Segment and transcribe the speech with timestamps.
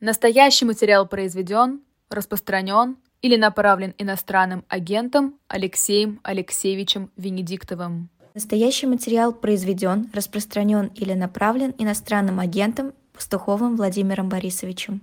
[0.00, 8.08] Настоящий материал произведен, распространен или направлен иностранным агентом Алексеем Алексеевичем Венедиктовым.
[8.32, 15.02] Настоящий материал произведен, распространен или направлен иностранным агентом Пастуховым Владимиром Борисовичем.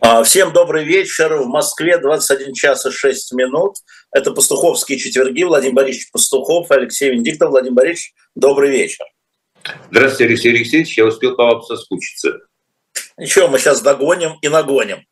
[0.00, 1.36] А, всем добрый вечер.
[1.42, 3.74] В Москве 21 час и 6 минут.
[4.12, 5.42] Это Пастуховские четверги.
[5.42, 7.50] Владимир Борисович Пастухов, Алексей Венедиктов.
[7.50, 9.04] Владимир Борисович, добрый вечер.
[9.90, 10.96] Здравствуйте, Алексей Алексеевич.
[10.96, 12.38] Я успел по вам соскучиться.
[13.18, 15.04] Ничего, мы сейчас догоним и нагоним.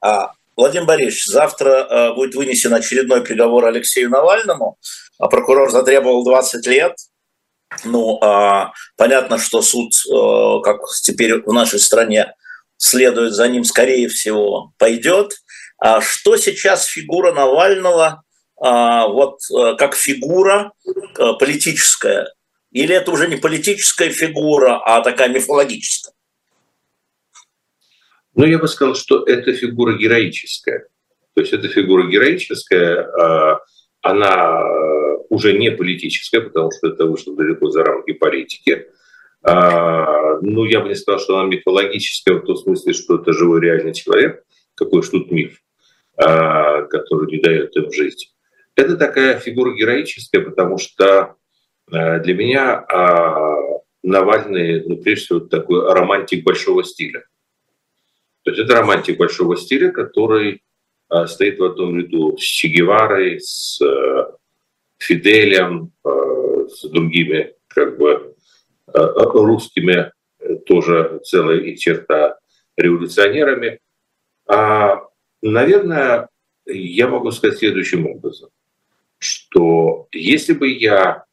[0.00, 4.78] А, Владимир Борисович, завтра а, будет вынесен очередной приговор Алексею Навальному.
[5.18, 6.94] А прокурор затребовал 20 лет.
[7.84, 12.32] Ну, а, понятно, что суд, а, как теперь в нашей стране
[12.76, 15.32] следует за ним, скорее всего, пойдет.
[15.78, 18.22] А что сейчас фигура Навального,
[18.60, 20.72] а, вот а, как фигура
[21.40, 22.32] политическая,
[22.70, 26.14] или это уже не политическая фигура, а такая мифологическая?
[28.34, 30.86] Ну, я бы сказал, что это фигура героическая.
[31.34, 33.60] То есть эта фигура героическая, а,
[34.02, 34.62] она
[35.28, 38.86] уже не политическая, потому что это вышло далеко за рамки политики.
[39.42, 43.60] А, ну, я бы не сказал, что она мифологическая в том смысле, что это живой
[43.60, 45.60] реальный человек, какой же тут миф,
[46.16, 48.34] а, который не дает им жить.
[48.74, 51.34] Это такая фигура героическая, потому что
[51.90, 52.84] для меня
[54.02, 57.24] Навальный, ну, прежде всего, такой романтик большого стиля.
[58.48, 60.62] То есть это романтик большого стиля, который
[61.10, 64.24] а, стоит в одном ряду с Че Геварой, с э,
[64.96, 68.34] Фиделем, э, с другими как бы
[68.86, 70.12] э, русскими,
[70.64, 72.38] тоже целая черта,
[72.78, 73.80] революционерами.
[74.46, 75.02] А,
[75.42, 76.30] наверное,
[76.64, 78.48] я могу сказать следующим образом,
[79.18, 81.24] что если бы я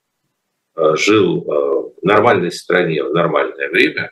[0.76, 4.12] жил в нормальной стране в нормальное время,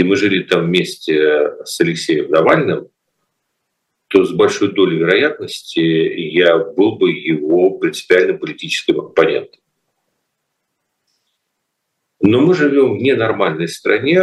[0.00, 2.88] и мы жили там вместе с Алексеем Навальным,
[4.08, 9.60] то с большой долей вероятности я был бы его принципиальным политическим оппонентом.
[12.22, 14.20] Но мы живем в ненормальной стране,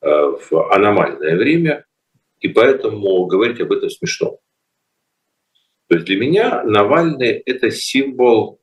[0.00, 1.84] э, в аномальное время,
[2.40, 4.38] и поэтому говорить об этом смешно.
[5.88, 8.58] То есть для меня Навальный– это символ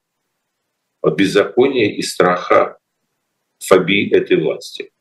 [1.04, 2.80] беззакония и страха,
[3.60, 4.92] фобии этой власти.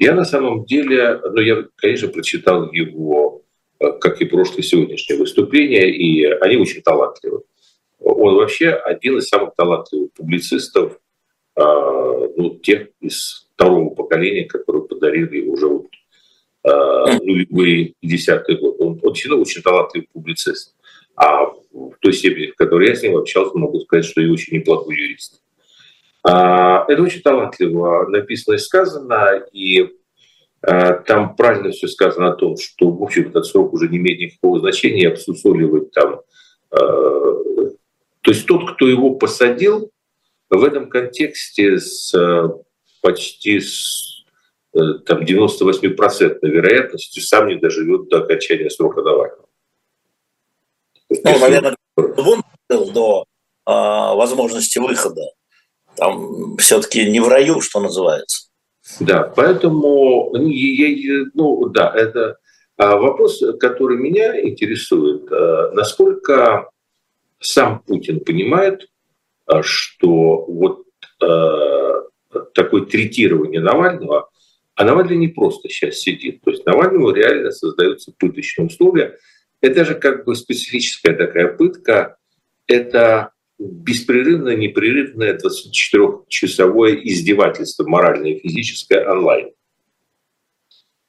[0.00, 3.42] Я на самом деле, ну я, конечно, прочитал его,
[3.78, 7.42] э, как и прошлое сегодняшнее выступление, и они очень талантливы.
[7.98, 10.98] Он вообще один из самых талантливых публицистов,
[11.54, 11.64] а,
[12.34, 15.88] ну, тех из второго поколения, которые подарили уже вот,
[16.62, 18.76] а, нулевые десятые годы.
[18.82, 20.74] Он, он очень талантливый публицист.
[21.14, 24.56] А в той степени, в которой я с ним общался, могу сказать, что и очень
[24.56, 25.42] неплохой юрист.
[26.22, 29.90] А, это очень талантливо написано и сказано, и
[30.62, 34.20] а, там правильно все сказано о том, что, в общем, этот срок уже не имеет
[34.20, 36.20] никакого значения, обсусоливать там.
[36.70, 36.78] А,
[38.22, 39.90] то есть тот, кто его посадил,
[40.50, 42.12] в этом контексте с
[43.00, 44.24] почти с
[44.74, 49.46] э, там, 98% вероятностью сам не доживет до окончания срока Навального.
[51.08, 53.24] Ну, наверное, он был до
[53.64, 55.22] а, возможности выхода
[56.00, 58.48] там все-таки не в раю, что называется.
[58.98, 60.50] Да, поэтому, ну,
[61.34, 62.38] ну да, это
[62.76, 66.70] а, вопрос, который меня интересует, а, насколько
[67.38, 68.88] сам Путин понимает,
[69.46, 70.84] а, что вот
[72.54, 74.30] такое третирование Навального,
[74.74, 79.18] а Навальный не просто сейчас сидит, то есть Навальному реально создаются пыточные условия.
[79.60, 82.16] Это же как бы специфическая такая пытка,
[82.66, 89.50] это беспрерывное, непрерывное 24-часовое издевательство моральное и физическое онлайн.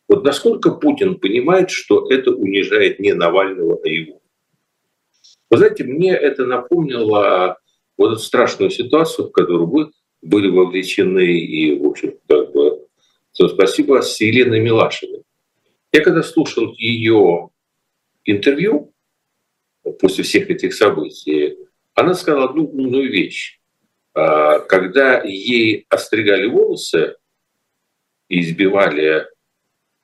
[0.10, 4.22] Вот насколько Путин понимает, что это унижает не Навального, а его.
[5.50, 7.58] Вы знаете, мне это напомнило
[7.98, 9.92] вот эту страшную ситуацию, в которую вы
[10.22, 12.86] были вовлечены и, в общем, как бы,
[13.32, 15.24] спасибо, с Еленой Милашиной.
[15.94, 17.50] Я когда слушал ее
[18.26, 18.94] интервью
[20.00, 21.58] после всех этих событий,
[21.94, 23.60] она сказала одну умную вещь.
[24.14, 27.16] А, когда ей остригали волосы
[28.28, 29.28] и избивали,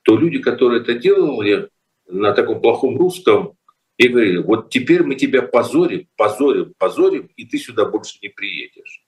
[0.02, 1.68] то люди, которые это делали
[2.06, 3.58] на таком плохом русском,
[3.98, 9.04] и говорили, вот теперь мы тебя позорим, позорим, позорим, и ты сюда больше не приедешь.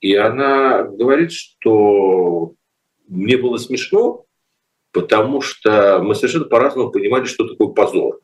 [0.00, 2.54] И она говорит, что
[3.08, 4.24] мне было смешно,
[4.92, 8.20] потому что мы совершенно по-разному понимали, что такое позор.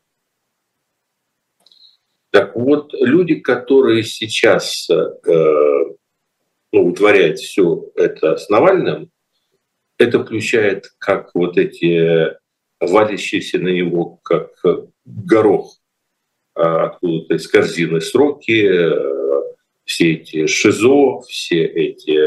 [2.33, 4.95] Так вот, люди, которые сейчас э,
[6.71, 9.11] ну, утворяют все это с Навальным,
[9.99, 12.35] это включает как вот эти
[12.79, 14.49] валящиеся на него как
[15.05, 15.77] горох
[16.55, 18.67] откуда-то из корзины сроки,
[19.85, 22.17] все эти ШИЗО, все эти...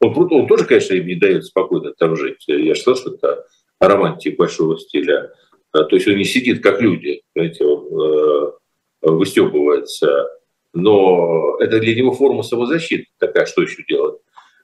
[0.00, 2.42] Он, он тоже, конечно, им не дает спокойно там жить.
[2.48, 3.46] Я слышал, это
[3.78, 5.32] романтик большого стиля.
[5.70, 8.52] То есть он не сидит как люди, знаете, он э,
[9.00, 10.28] выстебывается.
[10.72, 14.20] Но это для него форма самозащиты такая, что еще делать?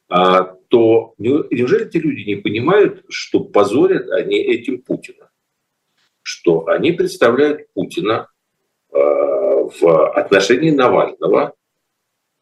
[0.09, 5.31] А, то неужели эти люди не понимают, что позорят они этим Путина?
[6.23, 8.29] Что они представляют Путина
[8.93, 11.55] э, в отношении Навального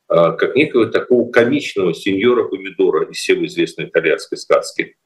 [0.08, 4.96] а, как некого такого комичного сеньора Помидора из всем известной итальянской сказки,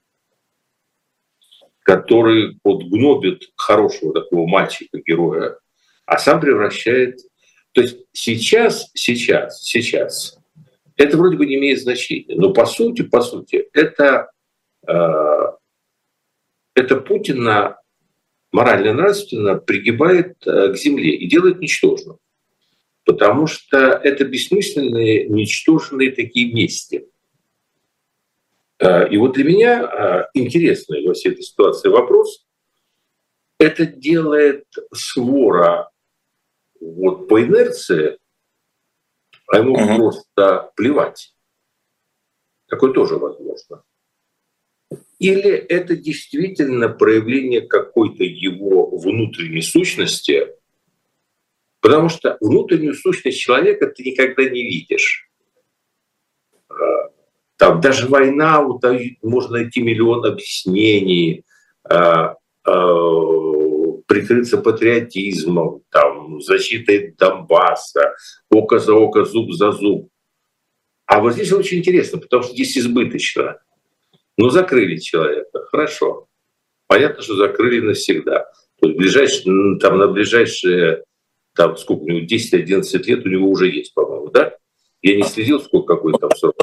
[1.83, 5.59] который вот гнобит хорошего такого мальчика-героя,
[6.07, 7.21] а сам превращает...
[7.73, 10.39] То есть сейчас, сейчас, сейчас
[10.97, 14.31] это вроде бы не имеет значения, но по сути, по сути, это,
[14.87, 15.43] э,
[16.75, 17.79] это Путина
[18.51, 22.19] морально-нравственно пригибает э, к земле и делает ничтожным.
[23.05, 27.07] Потому что это бессмысленные, ничтожные такие мести.
[28.79, 32.47] А, и вот для меня а, интересный во всей этой ситуации вопрос,
[33.61, 35.91] это делает свора
[36.95, 38.19] вот по инерции,
[39.49, 39.97] а ему угу.
[39.97, 41.35] просто плевать.
[42.69, 43.83] Такое тоже возможно.
[45.19, 50.57] Или это действительно проявление какой-то его внутренней сущности,
[51.87, 55.31] Потому что внутреннюю сущность человека ты никогда не видишь.
[56.69, 56.75] А,
[57.57, 58.83] там даже война, вот,
[59.23, 61.45] можно найти миллион объяснений,
[61.85, 62.35] а,
[62.65, 62.73] а,
[64.07, 68.15] прикрыться патриотизмом, там, защитой Донбасса,
[68.51, 70.11] око за око, зуб за зуб.
[71.07, 73.59] А вот здесь очень интересно, потому что здесь избыточно.
[74.37, 76.27] Ну, закрыли человека, хорошо.
[76.87, 78.51] Понятно, что закрыли навсегда.
[78.81, 81.05] То есть ближайшие, там, на ближайшие
[81.57, 84.55] там сколько у него, 10-11 лет у него уже есть, по-моему, да?
[85.03, 86.55] Я не следил, сколько какой там срок.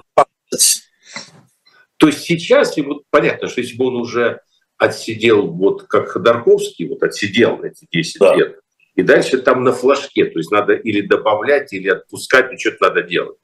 [1.97, 4.41] То есть сейчас, ему понятно, что если бы он уже
[4.77, 8.35] отсидел, вот как Ходорковский, вот отсидел эти 10 да.
[8.35, 8.59] лет,
[8.95, 13.03] и дальше там на флажке, то есть надо или добавлять, или отпускать, и что-то надо
[13.03, 13.37] делать.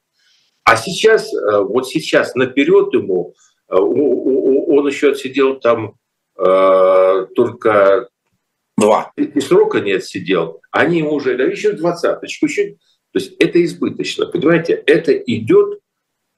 [0.63, 3.33] А сейчас, э, вот сейчас наперед ему,
[3.69, 5.95] э, он еще отсидел там
[6.37, 8.09] э, только
[8.79, 9.11] Два.
[9.17, 10.61] И срока не отсидел.
[10.71, 12.75] Они ему уже, да еще двадцаточку, еще...
[13.11, 14.73] То есть это избыточно, понимаете?
[14.85, 15.79] Это идет,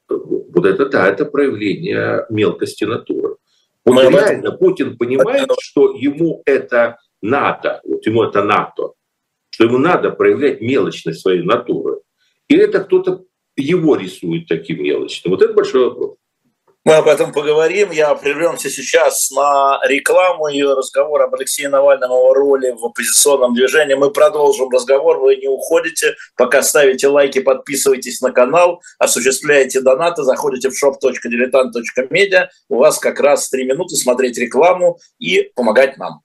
[0.10, 3.36] вот это да, это проявление мелкости натуры.
[3.86, 4.52] Мы реально.
[4.52, 8.94] Путин понимает, что ему это надо, вот ему это НАТО,
[9.50, 12.02] что ему надо проявлять мелочность своей натуры.
[12.48, 13.24] Или это кто-то
[13.56, 15.32] его рисует таким мелочным?
[15.32, 16.18] Вот это большой вопрос.
[16.84, 17.92] Мы об этом поговорим.
[17.92, 23.94] Я прервемся сейчас на рекламу и разговор об Алексее Навальном, его роли в оппозиционном движении.
[23.94, 26.16] Мы продолжим разговор, вы не уходите.
[26.36, 32.48] Пока ставите лайки, подписывайтесь на канал, осуществляете донаты, заходите в shop.diletant.media.
[32.68, 36.22] У вас как раз три минуты смотреть рекламу и помогать нам.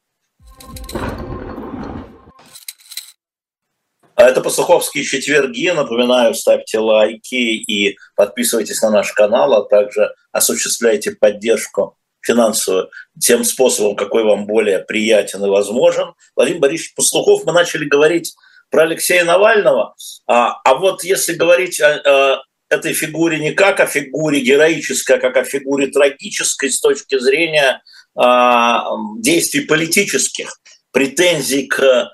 [4.02, 5.68] А это Пастуховские четверги.
[5.68, 12.90] Напоминаю, ставьте лайки и подписывайтесь на наш канал, а также осуществляйте поддержку финансовую
[13.20, 16.14] тем способом, какой вам более приятен и возможен.
[16.34, 18.34] Владимир Борисович Пастухов, мы начали говорить
[18.70, 19.94] про Алексея Навального,
[20.26, 25.20] а, а вот если говорить о, о этой фигуре не как о фигуре героической, а
[25.20, 27.82] как о фигуре трагической с точки зрения
[28.16, 30.58] а, действий политических,
[30.90, 32.10] претензий к а,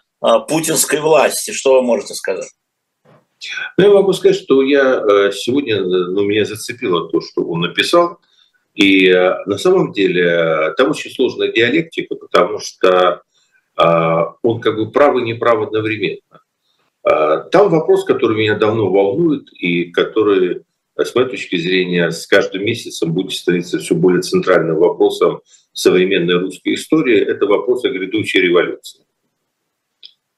[0.48, 1.50] путинской власти.
[1.50, 2.48] Что вы можете сказать?
[3.76, 8.18] Ну, я могу сказать, что я э, сегодня, ну, меня зацепило то, что он написал.
[8.74, 13.22] И э, на самом деле э, там очень сложная диалектика, потому что
[13.74, 16.20] он как бы прав и неправ одновременно.
[17.02, 20.64] Там вопрос, который меня давно волнует и который,
[20.94, 25.40] с моей точки зрения, с каждым месяцем будет становиться все более центральным вопросом
[25.72, 29.06] современной русской истории, это вопрос о грядущей революции.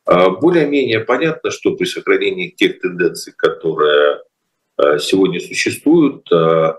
[0.05, 4.21] А, более-менее понятно, что при сохранении тех тенденций, которые
[4.77, 6.79] а, сегодня существуют, а,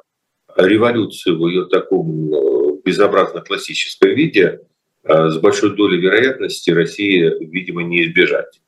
[0.55, 4.61] революции в ее таком безобразно классическом виде
[5.03, 8.61] с большой долей вероятности России, видимо, не избежать.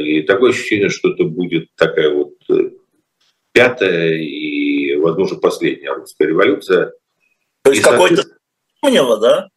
[0.00, 2.70] И такое ощущение, что это будет такая вот э,
[3.52, 6.92] пятая и, возможно, последняя русская революция.
[7.62, 8.22] То есть какой-то
[8.84, 9.48] зимнего, да?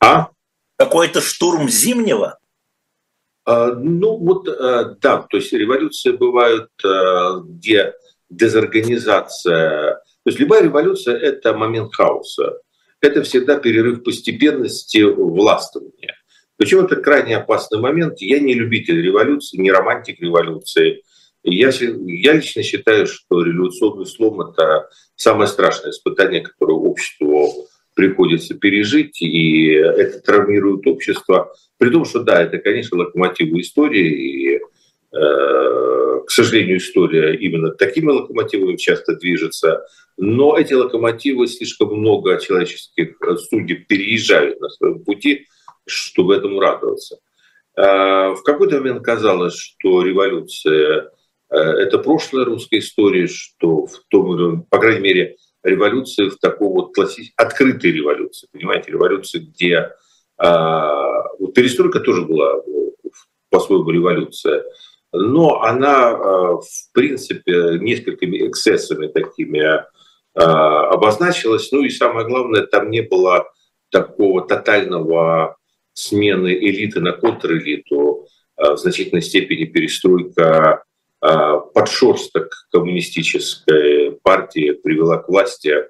[0.00, 0.28] А?
[0.76, 2.38] Какой-то штурм зимнего?
[3.44, 7.94] А, ну вот э, да, то есть революции бывают, э, где
[8.30, 12.58] дезорганизация, то есть любая революция– это момент хаоса.
[13.00, 16.14] это всегда перерыв постепенности властвования.
[16.56, 18.20] Причем это крайне опасный момент.
[18.20, 21.02] Я не любитель революции, не романтик революции.
[21.42, 29.20] Я, я лично считаю, что революционный слом– это самое страшное испытание, которое обществу приходится пережить,
[29.20, 31.52] и это травмирует общество.
[31.82, 34.60] При том, что да, это, конечно, локомотивы истории, и, э,
[36.24, 39.84] к сожалению, история именно такими локомотивами часто движется,
[40.16, 43.16] но эти локомотивы слишком много человеческих
[43.50, 45.48] судеб переезжают на своем пути,
[45.84, 47.18] чтобы этому радоваться.
[47.76, 51.10] Э, в какой-то момент казалось, что революция
[51.50, 56.94] э,– это прошлое русской истории, что в том, по крайней мере, революции в такой вот
[56.94, 59.90] классической, открытой революции, понимаете, революции, где
[60.42, 62.60] вот перестройка тоже была
[63.50, 64.64] по-своему революция,
[65.12, 69.84] но она, а, в принципе, несколькими эксцессами такими
[70.34, 73.46] а, обозначилась, ну и самое главное, там не было
[73.90, 75.56] такого тотального
[75.92, 80.84] смены элиты на контрэлиту, в значительной степени перестройка
[81.22, 85.84] а, подшерсток коммунистической партии привела к власти,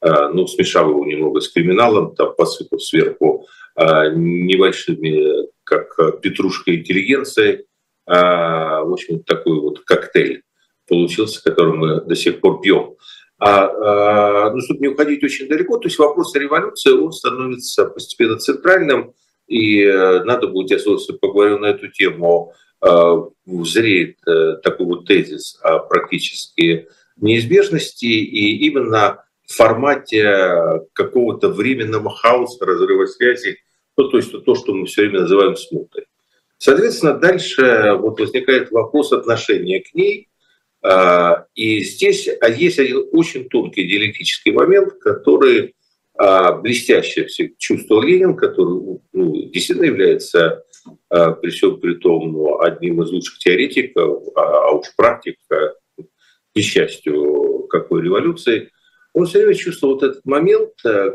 [0.00, 3.46] а, ну, смешав его немного с криминалом, там, посыпав сверху а,
[3.76, 7.66] небольшими, как петрушка интеллигенцией,
[8.06, 10.42] в общем, такой вот коктейль
[10.88, 12.94] получился, который мы до сих пор пьем.
[13.38, 18.38] А, ну, чтобы не уходить очень далеко, то есть вопрос о революции, он становится постепенно
[18.38, 19.12] центральным,
[19.46, 23.22] и э, надо будет, я, собственно, поговорю на эту тему, Э,
[23.64, 32.66] зреет э, такой вот тезис о практически неизбежности, и именно в формате какого-то временного хаоса,
[32.66, 33.58] разрыва связи,
[33.96, 36.06] ну, то есть то, что мы все время называем смутой.
[36.58, 40.28] Соответственно, дальше вот возникает вопрос отношения к ней,
[40.82, 45.74] э, и здесь а есть один очень тонкий диалектический момент, который
[46.62, 47.26] блестяще
[47.58, 50.64] чувствовал Ленин, который ну, действительно является
[51.10, 55.74] при всем при том ну, одним из лучших теоретиков, а, а уж практик, к
[56.56, 58.70] несчастью, какой революции,
[59.12, 61.12] он все время чувствовал вот этот момент, э,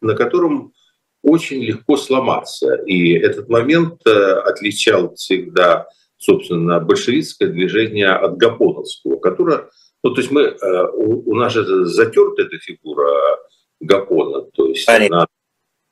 [0.00, 0.74] на котором
[1.22, 2.74] очень легко сломаться.
[2.86, 5.86] И этот момент э, отличал всегда,
[6.16, 9.68] собственно, большевистское движение от гапоновского, которое,
[10.02, 10.56] ну, то есть мы,
[10.94, 13.38] у, нас же затерта эта фигура
[13.80, 15.26] Гапона, то есть она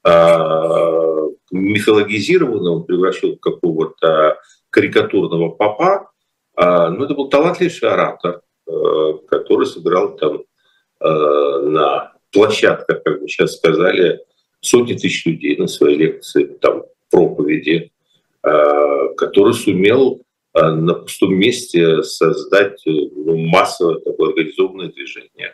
[0.03, 4.39] а, мифологизированного, он превращен в какого-то
[4.71, 6.11] карикатурного папа,
[6.57, 10.43] а, но это был талантливейший оратор, э, который сыграл там
[11.01, 14.21] э, на площадках, как бы сейчас сказали,
[14.61, 17.91] сотни тысяч людей на своей лекции, там, проповеди,
[18.43, 25.53] э, который сумел на пустом месте создать ну, массовое такое организованное движение,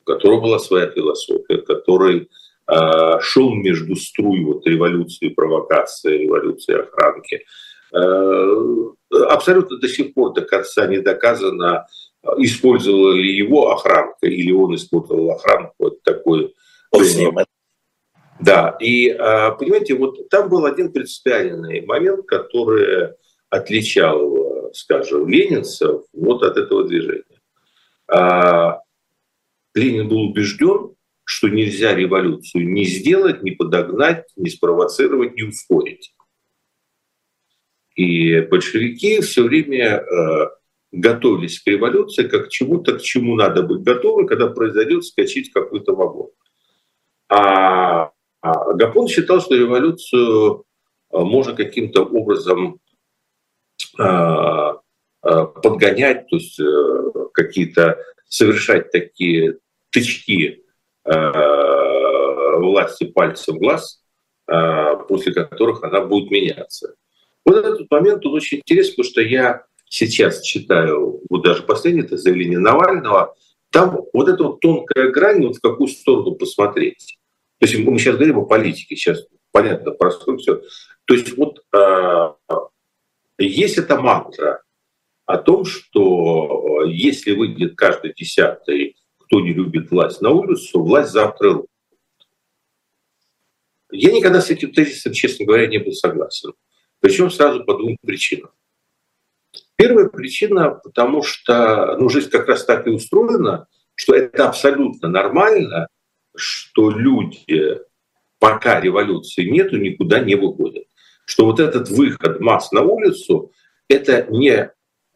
[0.00, 2.28] у которого была своя философия, который
[2.70, 7.44] Э, шел между струй вот революции провокации, революции охранки.
[7.92, 11.86] Э, абсолютно до сих пор до конца не доказано,
[12.38, 15.74] использовала ли его охранка или он использовал охранку.
[15.78, 16.54] Вот такой
[18.44, 19.16] да, и э,
[19.58, 23.14] понимаете, вот там был один принципиальный момент, который
[23.50, 27.24] отличал, скажем, ленинцев вот от этого движения.
[29.74, 30.94] Ленин был убежден,
[31.24, 36.14] что нельзя революцию не сделать, не подогнать, не спровоцировать, не ускорить.
[37.94, 40.48] И большевики все время э,
[40.92, 45.94] готовились к революции как к чему-то, к чему надо быть готовым, когда произойдет скачить какой-то
[45.94, 46.30] вагон.
[47.28, 48.10] А,
[48.42, 50.64] а Гапон считал, что революцию
[51.12, 52.80] э, можно каким-то образом
[53.98, 59.58] э, э, подгонять, то есть э, какие-то совершать такие
[59.90, 60.58] тычки
[61.04, 64.00] власти пальцем в глаз,
[64.46, 66.94] после которых она будет меняться.
[67.44, 72.16] Вот этот момент, он очень интересный, потому что я сейчас читаю, вот даже последнее это
[72.16, 73.34] заявление Навального,
[73.72, 77.18] там вот эта вот тонкая грань, вот в какую сторону посмотреть.
[77.62, 80.62] То есть мы сейчас говорим о политике, сейчас понятно, простое все.
[81.04, 82.56] То есть вот э,
[83.38, 84.64] есть эта мантра
[85.26, 91.52] о том, что если выйдет каждый десятый кто не любит власть на улицу, власть завтра
[91.52, 91.68] рухнет.
[93.92, 96.54] Я никогда с этим тезисом, честно говоря, не был согласен.
[96.98, 98.50] Причем сразу по двум причинам.
[99.76, 105.86] Первая причина, потому что ну, жизнь как раз так и устроена, что это абсолютно нормально,
[106.36, 107.78] что люди,
[108.38, 110.84] пока революции нету, никуда не выходят.
[111.24, 113.52] Что вот этот выход масс на улицу,
[113.88, 114.70] это не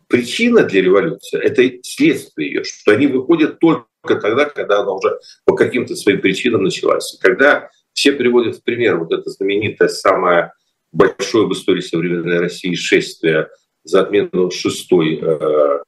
[0.09, 5.55] причина для революции, это следствие ее, что они выходят только тогда, когда она уже по
[5.57, 7.19] каким-то своим причинам началась.
[7.21, 10.53] Когда все приводят в пример вот это знаменитое самое
[10.93, 13.49] большое в истории современной России шествие
[13.85, 15.79] за отмену шестой э,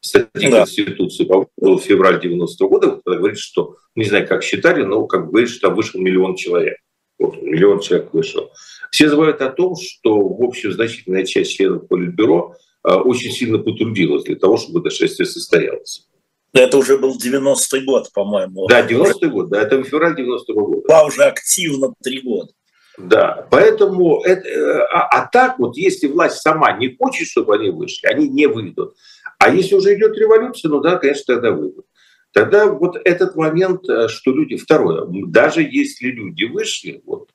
[0.00, 0.58] статьи да.
[0.58, 5.50] Конституции, был февраль 90 -го года, говорит, что, не знаю, как считали, но как говорит,
[5.50, 6.78] что там вышел миллион человек.
[7.18, 8.50] Вот, миллион человек вышел.
[8.90, 14.24] Все забывают о том, что, в общем, значительная часть членов Политбюро э, очень сильно потрудилась
[14.24, 16.06] для того, чтобы это шествие состоялось.
[16.52, 18.66] Это уже был 90-й год, по-моему.
[18.68, 20.82] Да, 90-й год, да, это февраль 90-го года.
[20.88, 22.52] Да, уже активно три года.
[22.98, 27.70] Да, поэтому, это, э, а, а так вот, если власть сама не хочет, чтобы они
[27.70, 28.94] вышли, они не выйдут.
[29.38, 31.86] А если уже идет революция, ну да, конечно, тогда выйдут.
[32.32, 34.56] Тогда вот этот момент, э, что люди...
[34.56, 37.30] Второе, даже если люди вышли, вот,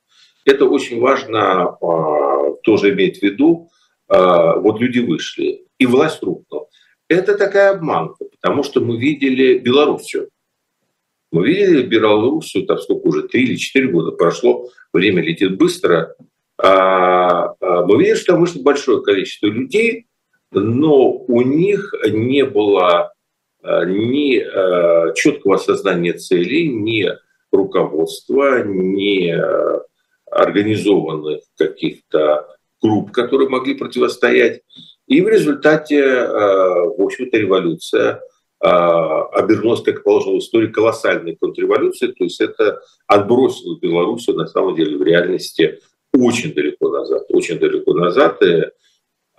[0.45, 3.69] это очень важно а, тоже иметь в виду,
[4.07, 6.67] а, вот люди вышли, и власть рухнула.
[7.07, 10.29] Это такая обманка, потому что мы видели Белоруссию.
[11.31, 16.15] Мы видели Белоруссию, там сколько уже, три или четыре года прошло, время летит быстро.
[16.62, 20.07] А, мы видели, что там вышло большое количество людей,
[20.55, 23.13] но у них не было
[23.62, 24.39] а, ни
[25.15, 27.07] четкого осознания целей, ни
[27.51, 29.33] руководства, ни
[30.31, 32.48] организованных каких-то
[32.81, 34.62] групп, которые могли противостоять.
[35.07, 38.22] И в результате, в общем-то, революция
[38.60, 42.13] обернулась, как положено в истории, колоссальной контрреволюцией.
[42.13, 45.79] То есть это отбросило Белоруссию на самом деле в реальности
[46.13, 48.41] очень далеко назад, очень далеко назад.
[48.43, 48.63] И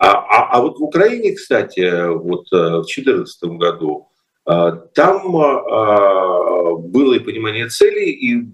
[0.04, 4.08] а, а, а вот в Украине, кстати, вот э, в 2014 году
[4.46, 8.48] э, там э, было и понимание целей, и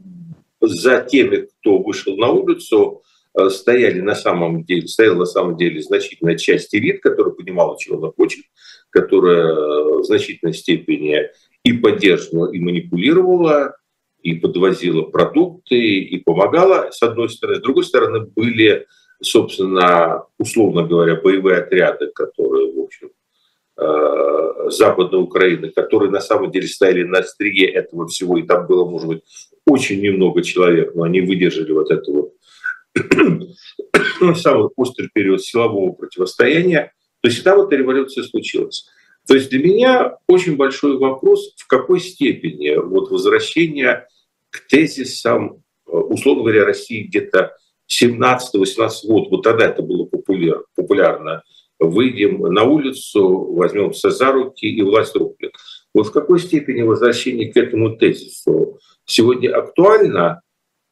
[0.61, 3.03] за теми, кто вышел на улицу,
[3.49, 8.13] стояли на самом деле, стояла на самом деле значительная часть элит, которая понимала, чего она
[8.17, 8.45] хочет,
[8.91, 9.55] которая
[10.01, 11.31] в значительной степени
[11.65, 13.77] и поддерживала, и манипулировала,
[14.23, 17.59] и подвозила продукты, и помогала, с одной стороны.
[17.59, 18.87] С другой стороны, были
[19.23, 23.11] собственно, условно говоря, боевые отряды, которые, в общем,
[23.77, 28.89] э, Западной Украины, которые на самом деле стояли на острие этого всего, и там было,
[28.89, 29.23] может быть,
[29.67, 32.33] очень немного человек, но они выдержали вот это вот
[34.39, 36.93] самый острый период силового противостояния.
[37.21, 38.87] То есть там эта революция случилась.
[39.27, 44.07] То есть для меня очень большой вопрос, в какой степени вот возвращение
[44.51, 47.55] к тезисам, э, условно говоря, России где-то
[47.91, 51.43] 17-18 год, вот тогда это было популяр, популярно,
[51.79, 55.53] выйдем на улицу, возьмем за руки и власть рухнет.
[55.95, 60.43] Вот в какой степени возвращение к этому тезису сегодня актуально,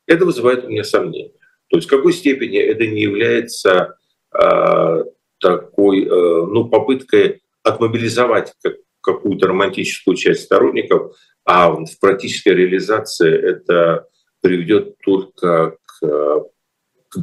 [0.07, 1.35] это вызывает у меня сомнения.
[1.69, 3.97] То есть в какой степени это не является
[4.35, 5.05] э,
[5.39, 14.09] такой э, ну, попыткой отмобилизовать как, какую-то романтическую часть сторонников, а в практической реализации это
[14.41, 16.49] приведет только к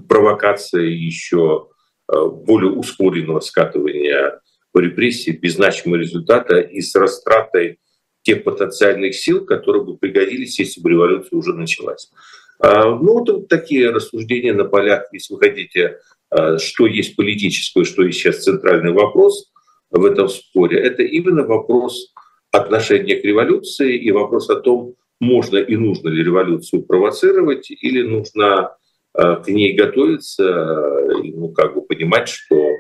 [0.08, 1.69] провокация еще
[2.12, 7.80] э, более ускоренного скатывания по репрессии без значимого результата и с растратой
[8.24, 12.12] тех потенциальных сил, которые бы пригодились, если бы революция уже началась.
[12.60, 16.00] А, ну, вот такие рассуждения на полях, если вы хотите,
[16.32, 19.52] э, что есть политическое, что есть сейчас центральный вопрос
[19.91, 22.13] в этом споре, это именно вопрос
[22.52, 28.76] отношения к революции и вопрос о том, можно и нужно ли революцию провоцировать или нужно
[29.15, 32.75] к ней готовиться, э, ну, как бы понимать, что э,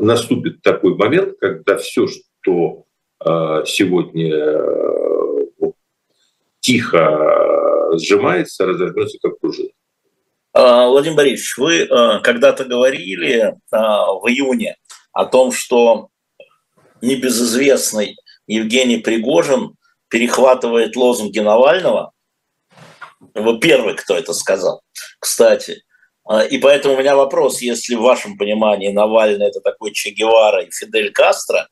[0.00, 2.84] наступит такой момент, когда все, что
[3.64, 4.60] сегодня
[6.58, 9.68] тихо сжимается, развернется как пружина.
[10.52, 11.86] Владимир Борисович, вы
[12.24, 14.74] когда-то говорили в июне
[15.12, 16.08] о том, что
[17.00, 18.16] небезызвестный
[18.48, 19.76] Евгений Пригожин
[20.08, 22.10] перехватывает лозунги Навального
[23.34, 24.82] вы первый, кто это сказал,
[25.18, 25.82] кстати.
[26.24, 30.62] А, и поэтому у меня вопрос, если в вашем понимании Навальный это такой Че Гевара
[30.62, 31.68] и Фидель Кастро,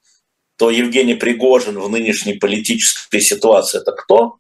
[0.57, 4.37] то Евгений Пригожин в нынешней политической ситуации это кто?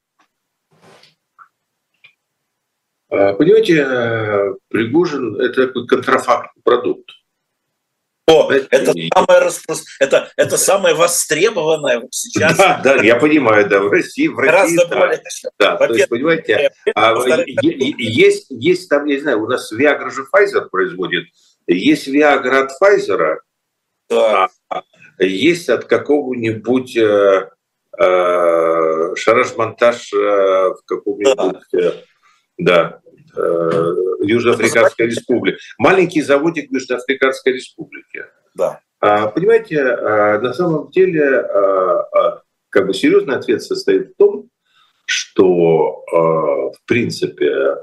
[3.08, 7.10] А, понимаете, э, Пригожин– это такой контрафактный продукт.
[8.30, 9.76] О, это самое, распро...
[9.98, 12.56] это, это самое востребованное сейчас.
[12.56, 14.98] Да, да, я понимаю, да, в России, в России, Гораздо да.
[14.98, 15.22] более.
[15.58, 17.14] Да, то есть, понимаете, а,
[17.98, 21.24] есть, есть там, я не знаю, у нас Viagra же Pfizer производит,
[21.66, 23.38] есть Viagra от Pfizer,
[24.08, 24.48] да.
[24.68, 24.82] а
[25.18, 27.50] есть от какого-нибудь э,
[27.98, 31.78] э, шараж-монтаж э, в каком-нибудь, да.
[31.78, 31.92] Э,
[32.58, 35.58] да, Э, Южноафриканской республики.
[35.78, 38.26] Маленький заводик в Южноафриканской республике.
[38.54, 38.80] Да.
[39.00, 44.50] А, понимаете, а, на самом деле, а, как бы серьезный ответ состоит в том,
[45.06, 47.76] что, в принципе,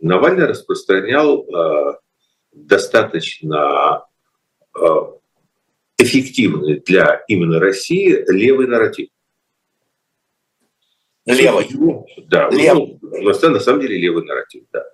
[0.00, 1.44] Навальный распространял
[2.52, 4.04] достаточно
[5.98, 9.08] эффективный для именно России левый нарратив.
[11.28, 11.66] Левый.
[12.28, 12.98] Да, левый.
[13.02, 14.84] Ну, на самом деле левый нарратив, да.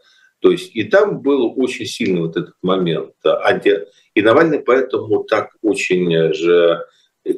[0.40, 3.14] То есть и там был очень сильный вот этот момент.
[3.24, 3.86] Анти...
[4.14, 6.84] И Навальный поэтому так очень же,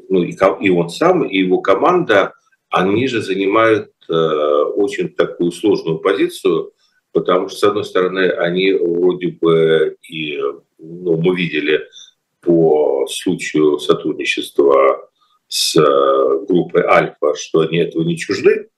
[0.08, 2.32] ну и он сам, и его команда,
[2.68, 6.72] они же занимают э, очень такую сложную позицию,
[7.12, 10.38] потому что, с одной стороны, они вроде бы и,
[10.78, 11.80] ну, мы видели
[12.40, 15.08] по случаю сотрудничества
[15.48, 18.68] с э, группой Альфа, что они этого не чужды,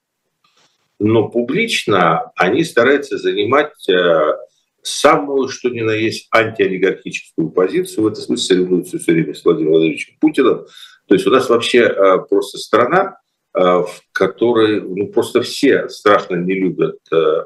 [0.99, 4.33] но публично они стараются занимать э,
[4.81, 8.03] самую, что ни на есть, антиолигархическую позицию.
[8.03, 10.65] В этом смысле соревнуются все время с Владимиром Владимировичем Путиным.
[11.07, 13.17] То есть у нас вообще э, просто страна,
[13.55, 16.99] э, в которой ну, просто все страшно не любят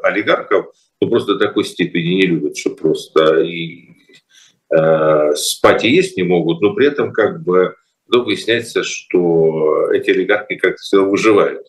[0.04, 3.90] олигархов, но просто до такой степени не любят, что просто и
[5.36, 7.76] спать и есть не могут, но при этом как бы
[8.08, 11.68] ну, выясняется, что эти олигархи как-то всегда выживают.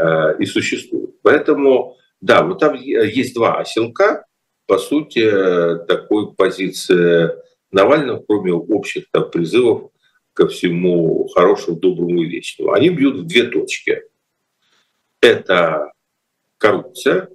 [0.00, 1.20] Э, и существует.
[1.22, 4.24] Поэтому, да, вот там есть два оселка,
[4.66, 5.28] по сути,
[5.88, 7.30] такой позиции
[7.70, 9.90] Навального, кроме общих там, призывов
[10.32, 12.72] ко всему хорошему, доброму и вечному.
[12.72, 14.02] Они бьют в две точки.
[15.20, 15.92] Это
[16.56, 17.28] коррупция,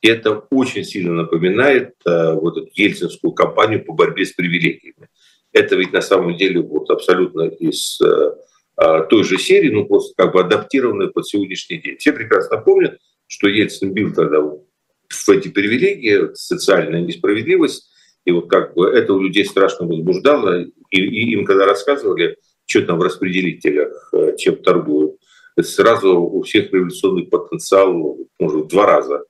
[0.00, 5.08] и это очень сильно напоминает э, вот эту ельцинскую кампанию по борьбе с привилегиями.
[5.52, 8.34] Это ведь на самом деле вот абсолютно из э,
[8.76, 11.96] той же серии, ну просто как бы адаптированная под сегодняшний день.
[11.98, 17.90] Все прекрасно помнят, что Ельцин бил тогда в эти привилегии, социальная несправедливость,
[18.24, 22.82] и вот как бы это у людей страшно возбуждало, и, и им когда рассказывали, что
[22.82, 25.16] там в распределителях, э, чем торгуют,
[25.60, 29.24] сразу у всех революционный потенциал, может, в два раза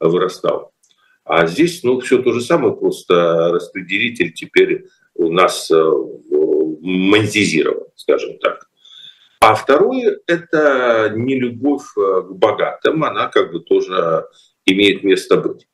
[0.00, 0.72] вырастал.
[1.24, 5.90] А здесь, ну, все то же самое, просто распределитель теперь у нас э,
[6.80, 8.66] монетизирован, скажем так.
[9.42, 14.24] А второе– это не любовь э, к богатым, она как бы тоже
[14.66, 15.66] имеет место быть.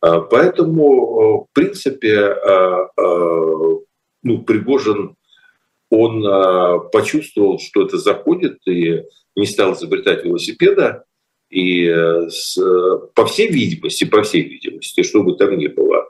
[0.00, 2.86] А, поэтому, э, в принципе, э,
[4.22, 5.16] ну, Пригожин,
[5.90, 9.02] он почувствовал, что это заходит, и
[9.34, 11.04] не стал изобретать велосипеда,
[11.50, 11.88] и
[12.28, 12.56] с,
[13.14, 16.04] по всей видимости, по всей видимости, что бы там ни было,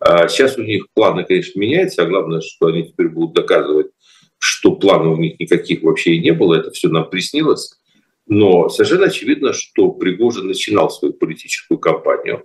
[0.00, 3.92] а сейчас у них планы, конечно, меняются, а главное, что они теперь будут доказывать
[4.42, 7.78] что планов у них никаких вообще и не было, это все нам приснилось.
[8.26, 12.44] Но совершенно очевидно, что Пригожин начинал свою политическую кампанию,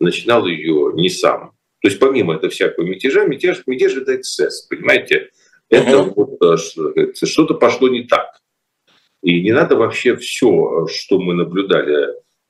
[0.00, 1.52] начинал ее не сам.
[1.82, 5.30] То есть помимо этого всякого мятежа, мятеж, мятеж это эксцесс, понимаете?
[5.68, 6.12] Это uh-huh.
[6.16, 8.26] вот, э, что-то пошло не так.
[9.22, 12.08] И не надо вообще все, что мы наблюдали,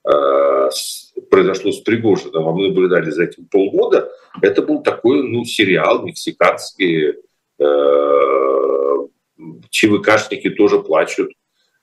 [0.08, 0.70] э,
[1.30, 7.16] произошло с Пригожиным, а мы наблюдали за этим полгода, это был такой ну, сериал мексиканский,
[9.70, 11.30] ЧВКшники тоже плачут,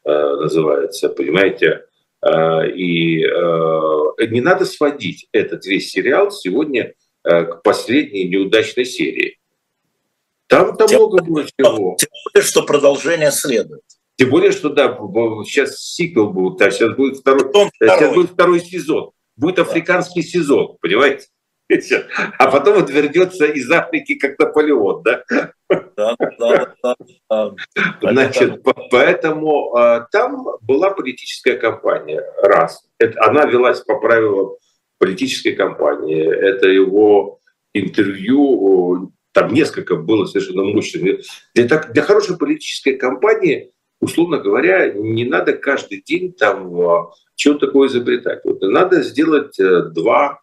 [0.06, 1.86] э, называется, понимаете?
[2.22, 6.94] Э, и э, не надо сводить этот весь сериал сегодня
[7.26, 9.38] к последней неудачной серии.
[10.48, 11.96] Там там много было чего.
[11.98, 13.82] Тем более, что продолжение следует.
[14.18, 14.94] Тем более, что да,
[15.46, 19.12] сейчас сиквел будет, а сейчас будет второй, сейчас будет второй сезон.
[19.38, 21.28] Будет африканский сезон, понимаете?
[22.38, 25.24] А потом вот вернется из Африки как Наполеон, да?
[25.96, 26.76] Да, да,
[27.30, 27.56] да.
[28.02, 32.88] Значит, поэтому а, там была политическая кампания, раз.
[33.18, 34.56] Она велась по правилам
[35.00, 36.24] политической кампании.
[36.24, 37.40] Это его
[37.74, 41.22] интервью, там несколько было совершенно мощных.
[41.56, 47.68] Для, так, для хорошей политической кампании, условно говоря, не надо каждый день там а, что-то
[47.68, 48.42] такое изобретать.
[48.44, 50.40] Вот, надо сделать э, два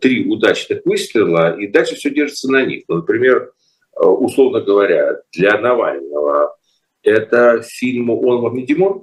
[0.00, 2.84] три удачных выстрела, и дальше все держится на них.
[2.88, 3.52] Ну, например,
[4.00, 6.56] э, условно говоря, для Навального
[7.02, 9.02] это фильм «Он вам не Димон»?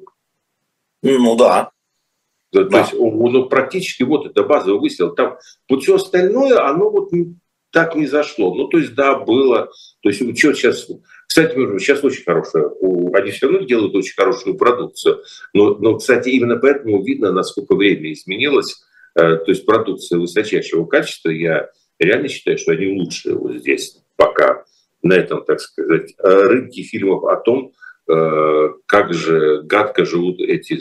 [1.04, 1.70] Ну да.
[2.52, 2.70] То, да.
[2.70, 5.14] то есть он, ну, практически вот это базовый выстрел.
[5.14, 5.38] Там
[5.70, 7.12] вот все остальное, оно вот
[7.72, 8.56] так не зашло.
[8.56, 9.70] Ну, то есть, да, было.
[10.02, 10.88] То есть, что сейчас...
[11.28, 12.70] Кстати, сейчас очень хорошая...
[13.14, 15.22] Они все равно делают очень хорошую продукцию.
[15.54, 21.30] Но, но, кстати, именно поэтому видно, насколько время изменилось Э, то есть продукция высочайшего качества,
[21.30, 24.66] я реально считаю, что они лучшие вот здесь пока
[25.02, 27.72] на этом, так сказать, э, рынке фильмов о том,
[28.08, 30.80] э, как же гадко живут эти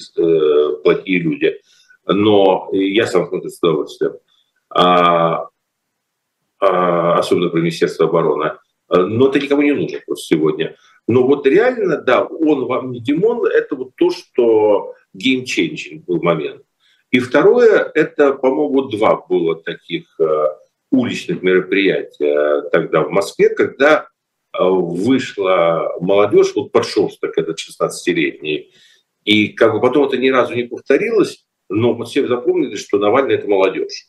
[0.83, 1.61] плохие люди.
[2.07, 4.13] Но я сам смотрю с удовольствием,
[4.69, 5.49] а,
[6.61, 8.53] а, особенно про Министерство обороны.
[8.91, 10.77] Но это никому не нужно просто сегодня.
[11.07, 16.63] Но вот реально, да, он вам не Димон, это вот то, что game-changing был момент.
[17.15, 20.19] И второе, это, по-моему, два было таких
[20.91, 24.09] уличных мероприятия тогда в Москве, когда
[24.59, 28.73] вышла молодежь, вот подшерсток этот 16-летний,
[29.25, 33.35] и как бы потом это ни разу не повторилось, но мы все запомнили, что Навальный–
[33.37, 34.09] это молодежь.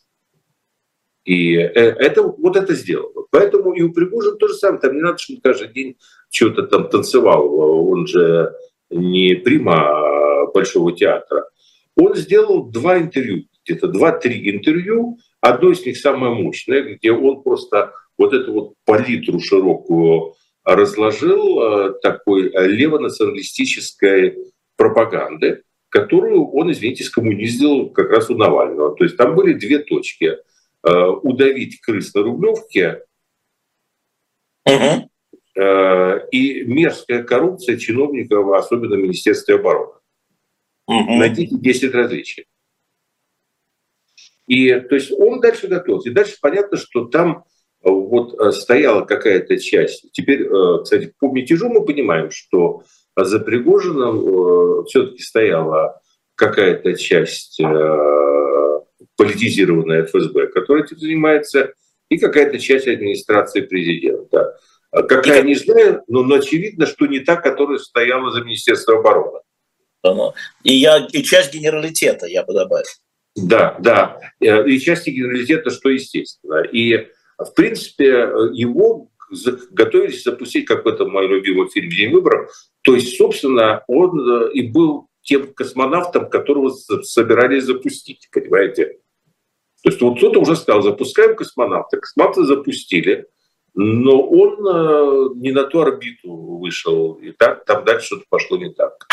[1.24, 3.26] И э, это, вот это сделало.
[3.30, 4.80] Поэтому и у Пригожина то же самое.
[4.80, 5.96] Там не надо, чтобы каждый день
[6.28, 7.54] что-то там танцевал.
[7.54, 8.52] Он же
[8.90, 11.48] не прима Большого театра.
[11.96, 15.18] Он сделал два интервью, где-то два-три интервью.
[15.40, 21.94] Одно из них самое мощное, где он просто вот эту вот палитру широкую разложил э,
[22.02, 24.36] такой левонационалистической
[24.76, 28.94] пропаганды, которую он, извините, скоммуниздил как раз у Навального.
[28.96, 30.36] То есть там были две точки.
[30.86, 33.02] Э, удавить крыс на Рублевке
[34.64, 35.10] угу.
[36.30, 39.94] и мерзкая коррупция чиновников, особенно в Министерстве обороны.
[40.86, 41.16] Угу.
[41.16, 42.46] Найдите 10 различий.
[44.46, 46.10] И то есть он дальше готовился.
[46.10, 47.44] И дальше понятно, что там
[47.82, 50.10] вот стояла какая-то часть.
[50.12, 50.48] Теперь,
[50.82, 52.82] кстати, по мятежу мы понимаем, что
[53.16, 56.00] за Пригожином э, все-таки стояла
[56.34, 58.80] какая-то часть э,
[59.16, 61.72] политизированная ФСБ, которая этим занимается,
[62.08, 64.58] и какая-то часть администрации президента.
[64.92, 69.40] Какая, не знаю, но, но очевидно, что не та, которая стояла за Министерство обороны.
[70.64, 72.86] И, я, и часть генералитета, я бы добавил.
[73.36, 74.18] Да, да.
[74.40, 76.62] Э, и части генералитета, что естественно.
[76.62, 79.10] И, в принципе, его
[79.70, 82.50] готовились запустить, как в этом мой любимый фильм «День выборов».
[82.82, 88.98] То есть, собственно, он э, и был тем космонавтом, которого собирались запустить, понимаете?
[89.82, 91.98] То есть вот кто-то уже сказал, запускаем космонавта.
[91.98, 93.26] Космонавта запустили,
[93.74, 98.72] но он э, не на ту орбиту вышел, и так там дальше что-то пошло не
[98.72, 99.06] так.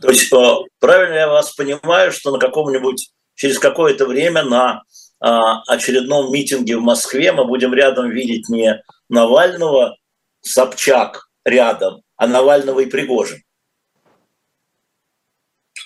[0.00, 0.32] То есть
[0.80, 4.82] правильно я вас понимаю, что на каком-нибудь через какое-то время на
[5.20, 9.96] а, очередном митинге в Москве мы будем рядом видеть не Навального,
[10.40, 13.42] Собчак рядом, а Навального и Пригожин.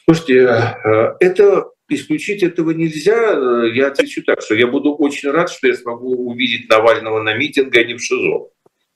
[0.04, 3.14] Слушайте, э, это исключить этого нельзя.
[3.74, 7.80] Я отвечу так, что я буду очень рад, что я смогу увидеть Навального на митинге,
[7.80, 8.48] а не в ШИЗО.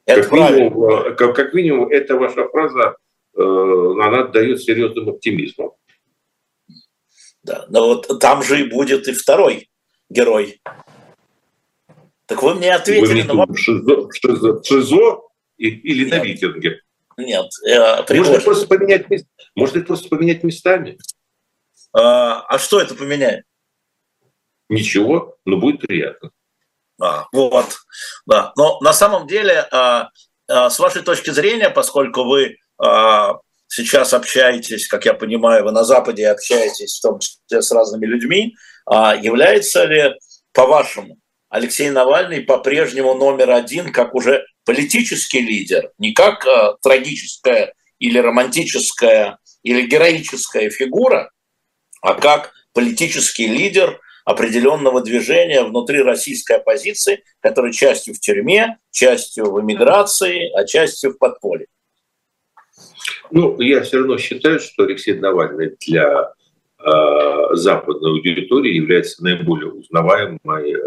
[0.07, 3.02] Это как, минимум, э, как, как минимум, эта ваша фраза, э,
[3.35, 5.73] она дает серьезным оптимизмом.
[7.43, 9.69] Да, но вот там же и будет и второй
[10.09, 10.61] герой.
[12.27, 13.59] Так вы мне ответили вы на вопрос.
[13.59, 15.21] Шизо, шизо, шизо
[15.57, 16.11] или Нет.
[16.11, 16.81] на викинге?
[17.17, 17.47] Нет.
[17.69, 19.07] Э, Может, просто поменять,
[19.55, 20.99] может просто поменять местами?
[21.93, 23.45] А, а что это поменяет?
[24.69, 26.31] Ничего, но будет приятно.
[27.01, 27.67] А, вот,
[28.27, 28.53] да.
[28.57, 30.11] Но на самом деле, а,
[30.49, 32.57] а, с вашей точки зрения, поскольку вы
[33.69, 38.55] сейчас общаетесь, как я понимаю, вы на Западе общаетесь в том числе с разными людьми,
[38.87, 40.15] а является ли,
[40.53, 41.19] по-вашему,
[41.49, 49.39] Алексей Навальный по-прежнему номер один как уже политический лидер, не как э, трагическая или романтическая
[49.63, 51.31] или героическая фигура,
[52.01, 59.61] а как политический лидер определенного движения внутри российской оппозиции, который частью в тюрьме, частью в
[59.61, 61.67] эмиграции, а частью в подполье.
[63.31, 66.33] Ну, я все равно считаю, что Алексей Навальный для
[66.85, 70.79] Э, западной аудитории является наиболее узнаваемой э,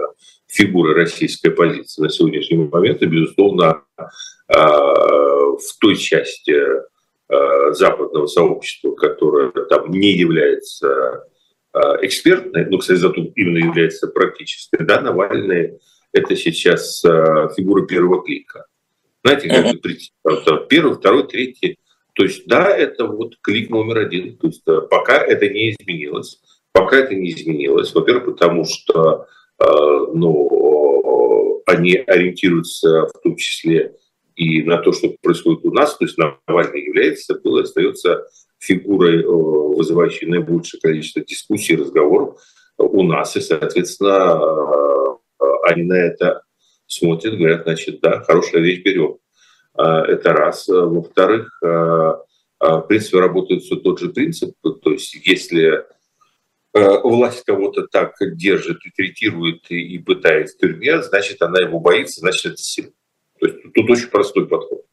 [0.47, 6.55] фигурой российской позиции на сегодняшний момент, и, безусловно, э, в той части
[7.71, 11.23] западного сообщества, которое там не является
[11.73, 15.79] экспертной, но, кстати, зато именно является практической, да, Навальный–
[16.13, 17.01] это сейчас
[17.57, 18.67] фигура первого клика.
[19.23, 21.79] Знаете, как первый, второй, третий
[22.15, 24.37] то есть, да, это вот клик номер один.
[24.37, 26.41] То есть, э, пока это не изменилось.
[26.71, 27.93] Пока это не изменилось.
[27.93, 29.27] Во-первых, потому что
[29.59, 29.65] э,
[30.13, 33.95] ну, они ориентируются в том числе
[34.35, 35.97] и на то, что происходит у нас.
[35.97, 38.25] То есть Навальный является, был остается
[38.59, 42.39] фигурой, э, вызывающей наибольшее количество дискуссий, разговоров
[42.77, 43.35] у нас.
[43.35, 45.19] И, соответственно,
[45.67, 46.43] они на это
[46.87, 49.17] смотрят, говорят, значит, да, хорошая вещь берем.
[49.77, 50.69] Э, это раз.
[50.69, 52.13] Э, во-вторых, э,
[52.59, 54.55] в принципе, работает все тот же принцип.
[54.61, 55.85] То есть, если
[56.73, 62.57] власть кого-то так держит, третирует и пытает в тюрьме, значит, она его боится, значит, это
[62.57, 62.91] сила.
[63.39, 64.83] То есть тут очень простой подход.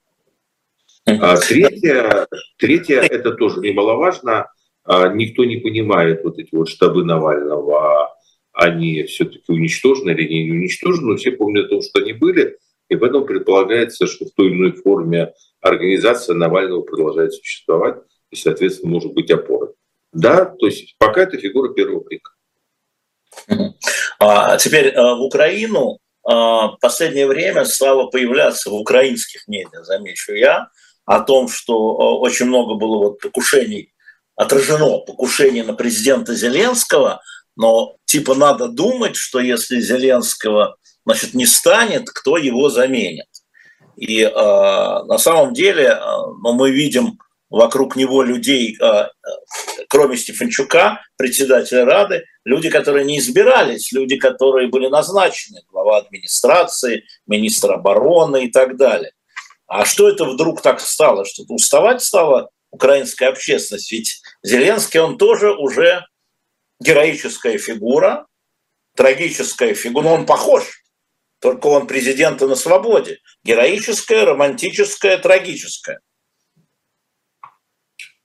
[1.07, 2.27] А третье,
[2.59, 4.49] третье, это тоже немаловажно,
[4.85, 8.14] а никто не понимает вот эти вот штабы Навального,
[8.53, 12.59] они все-таки уничтожены или не уничтожены, но все помнят о том, что они были,
[12.92, 17.96] и поэтому предполагается, что в той или иной форме организация Навального продолжает существовать
[18.31, 19.70] и, соответственно, может быть опорой.
[20.12, 22.33] Да, то есть пока это фигура первого крика.
[24.18, 30.68] А теперь э, в Украину в последнее время стало появляться в украинских медиа, замечу я,
[31.05, 33.92] о том, что э, очень много было вот покушений,
[34.37, 37.22] отражено покушений на президента Зеленского,
[37.57, 43.27] но типа надо думать, что если Зеленского значит, не станет, кто его заменит.
[43.97, 45.99] И э, на самом деле э,
[46.43, 47.19] ну, мы видим
[47.51, 49.09] вокруг него людей, э,
[49.88, 57.73] кроме Стефанчука, председателя Рады, люди, которые не избирались, люди, которые были назначены, глава администрации, министр
[57.73, 59.12] обороны и так далее.
[59.67, 61.25] А что это вдруг так стало?
[61.25, 63.93] Что-то уставать стала украинская общественность?
[63.93, 66.07] Ведь Зеленский, он тоже уже
[66.81, 68.27] героическая фигура,
[68.97, 70.82] трагическая фигура, но он похож,
[71.42, 73.18] только он президента на свободе.
[73.44, 76.00] Героическая, романтическая, трагическая.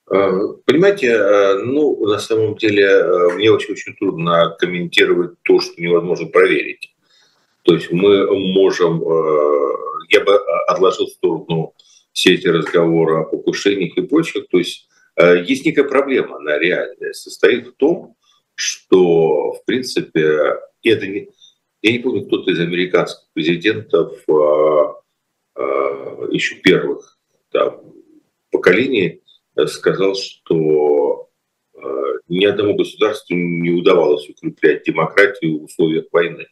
[0.09, 0.31] Э,
[0.65, 6.93] понимаете, э, ну, на самом деле, э, мне очень-очень трудно комментировать то, что невозможно проверить.
[7.63, 9.01] То есть мы можем,
[10.09, 11.73] я бы отложил в сторону
[12.13, 14.47] все эти разговоры о покушениях и прочих.
[14.47, 18.15] То есть есть некая проблема, она реальная, состоит в том,
[18.55, 21.27] что, в принципе, это не...
[21.81, 24.17] Я не помню, кто-то из американских президентов
[26.31, 27.17] еще первых
[27.51, 27.93] там,
[28.51, 29.21] поколений
[29.65, 31.29] сказал, что
[31.73, 31.79] э,
[32.27, 36.45] ни одному государству не удавалось укреплять демократию в условиях войны.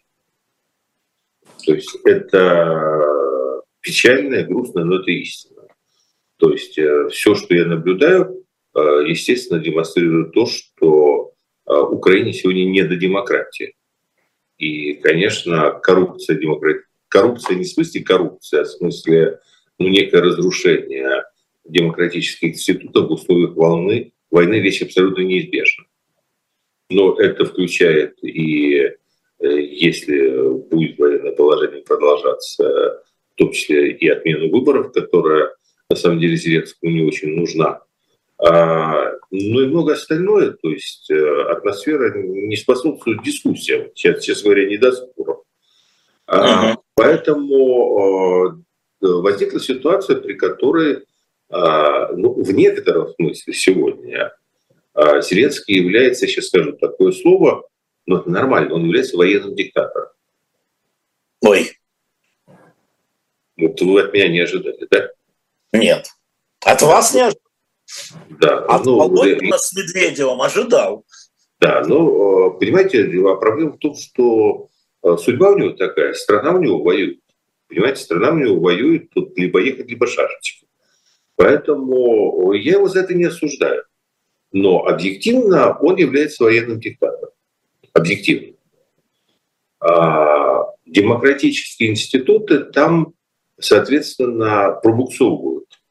[1.66, 5.68] То есть это печально, грустно, но это истина.
[6.38, 11.32] То есть э, все, что я наблюдаю, э, естественно, демонстрирует то, что
[11.68, 13.74] Украине сегодня не до демократии.
[14.58, 16.78] И, конечно, коррупция, демократ...
[17.08, 19.39] коррупция не в смысле коррупция, а в смысле
[19.80, 21.24] ну, некое разрушение
[21.65, 25.86] демократических институтов в условиях волны, войны вещь абсолютно неизбежна.
[26.89, 28.94] Но это включает и э,
[29.39, 35.56] если будет военное положение продолжаться, в том числе и отмену выборов, которая
[35.89, 37.82] на самом деле Зеленскому не очень нужна.
[38.38, 44.67] А, ну и много остальное, то есть э, атмосфера не способствует дискуссиям, сейчас, честно говоря,
[44.67, 45.43] не до споров.
[46.28, 46.78] А, uh-huh.
[46.95, 48.63] Поэтому
[49.02, 51.06] э, возникла ситуация, при которой
[51.50, 54.36] а, ну, в некотором смысле сегодня
[54.93, 57.67] а, Зеленский является, сейчас скажу такое слово,
[58.06, 60.10] но это нормально, он является военным диктатором.
[61.41, 61.71] Ой.
[63.58, 65.10] Вот вы от меня не ожидали, да?
[65.71, 66.08] Нет.
[66.65, 67.44] От вас не ожидал?
[68.39, 68.60] Да.
[68.65, 71.05] От ну, Володина с Медведевым ожидал.
[71.60, 74.67] Да, ну, понимаете, а проблема в том, что
[75.17, 77.19] судьба у него такая, страна у него воюет.
[77.67, 80.67] Понимаете, страна у него воюет, тут либо ехать, либо шашечки.
[81.36, 83.84] Поэтому я его за это не осуждаю.
[84.51, 87.31] Но объективно он является военным диктатором.
[87.93, 88.53] Объективно.
[89.79, 93.13] А демократические институты там,
[93.60, 95.81] соответственно, пробуксовывают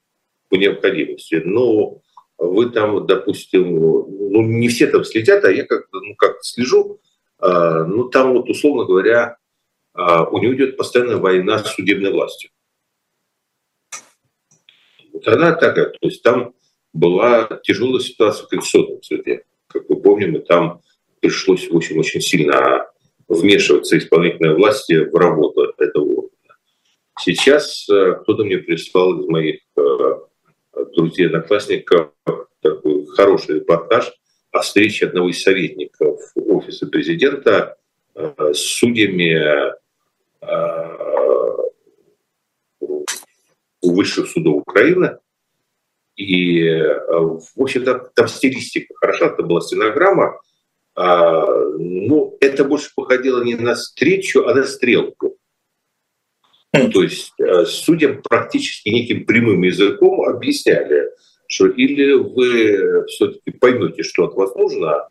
[0.54, 1.42] по необходимости.
[1.44, 2.00] Но
[2.38, 7.00] вы там, допустим, ну не все там следят, а я как ну, как слежу,
[7.38, 9.36] а, ну там вот, условно говоря,
[9.94, 12.50] а, у него идет постоянная война с судебной властью.
[15.12, 16.54] Вот она такая, то есть там
[16.92, 19.44] была тяжелая ситуация в Конституционном суде.
[19.66, 20.82] Как мы помним, и там
[21.20, 22.86] пришлось, в общем, очень сильно
[23.26, 26.56] вмешиваться исполнительной власти в работу этого органа.
[27.18, 29.82] Сейчас э, кто-то мне прислал из моих э,
[30.94, 32.12] друзей, одноклассников
[32.60, 34.12] такой хороший репортаж
[34.52, 37.76] о встрече одного из советников офиса президента
[38.14, 39.74] э, с судьями
[43.94, 45.18] высших судов Украины.
[46.16, 50.40] И, э, в общем-то, там стилистика хороша, это была стенограмма.
[50.94, 51.44] А,
[51.78, 55.33] ну, это больше походило не на встречу, а на стрелку.
[56.76, 61.10] Ну, то есть э, судьям практически неким прямым языком объясняли,
[61.46, 65.08] что или вы все-таки поймете, что от вас нужно,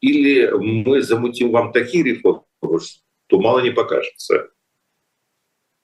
[0.00, 4.50] или мы замутим вам такие реформы, что мало не покажется.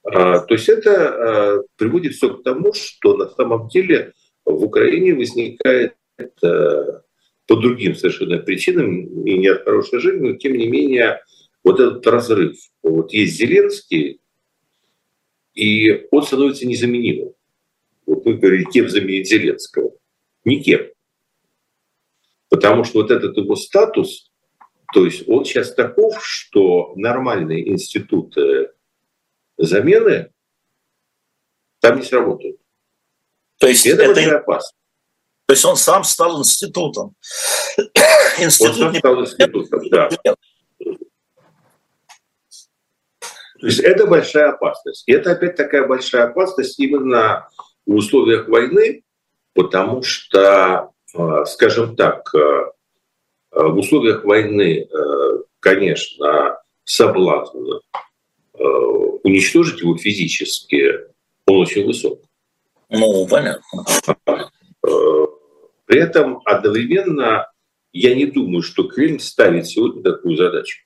[0.04, 4.12] А, то есть это а, приводит все к тому, что на самом деле
[4.44, 5.94] в Украине возникает
[6.42, 7.02] а,
[7.46, 11.22] по другим совершенно причинам и не от хорошей жизни, но тем не менее
[11.64, 12.56] вот этот разрыв.
[12.82, 14.20] Вот есть Зеленский,
[15.58, 17.34] и он становится незаменимым.
[18.06, 19.90] Вот вы говорите, кем заменить Зеленского?
[20.44, 20.86] Никем.
[22.48, 24.30] Потому что вот этот его статус,
[24.94, 28.70] то есть он сейчас таков, что нормальные институты
[29.58, 30.32] замены
[31.80, 32.60] там не сработают.
[33.58, 34.78] То есть это, это опасно.
[35.46, 37.16] То есть он сам стал институтом.
[38.38, 40.08] Институт он сам стал институтом, да.
[43.60, 45.04] То есть это большая опасность.
[45.06, 47.48] И это опять такая большая опасность именно
[47.86, 49.02] в условиях войны,
[49.54, 54.88] потому что, э, скажем так, э, э, в условиях войны,
[55.60, 57.80] конечно, соблазн
[59.24, 60.92] уничтожить его физически,
[61.46, 62.20] он очень высок.
[62.88, 63.62] Ну, понятно.
[65.86, 67.50] При этом одновременно
[67.92, 70.84] я не думаю, что Кремль ставит сегодня такую задачу.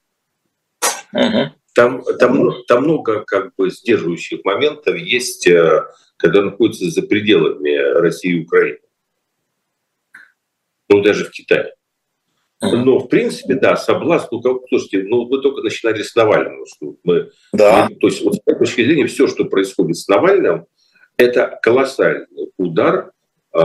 [1.12, 1.52] Угу.
[1.74, 8.32] Там, там, там много как бы сдерживающих моментов есть, э, когда находится за пределами России
[8.32, 8.78] и Украины.
[10.88, 11.74] Ну, даже в Китае.
[12.60, 16.64] Но, в принципе, да, соблазн, ну, как, слушайте, ну, мы только начинали с Навального.
[16.66, 17.88] Что мы, да.
[18.00, 20.66] То есть, вот с этой точки зрения, все, что происходит с Навальным,
[21.16, 22.26] это колоссальный
[22.58, 23.12] удар
[23.52, 23.58] э,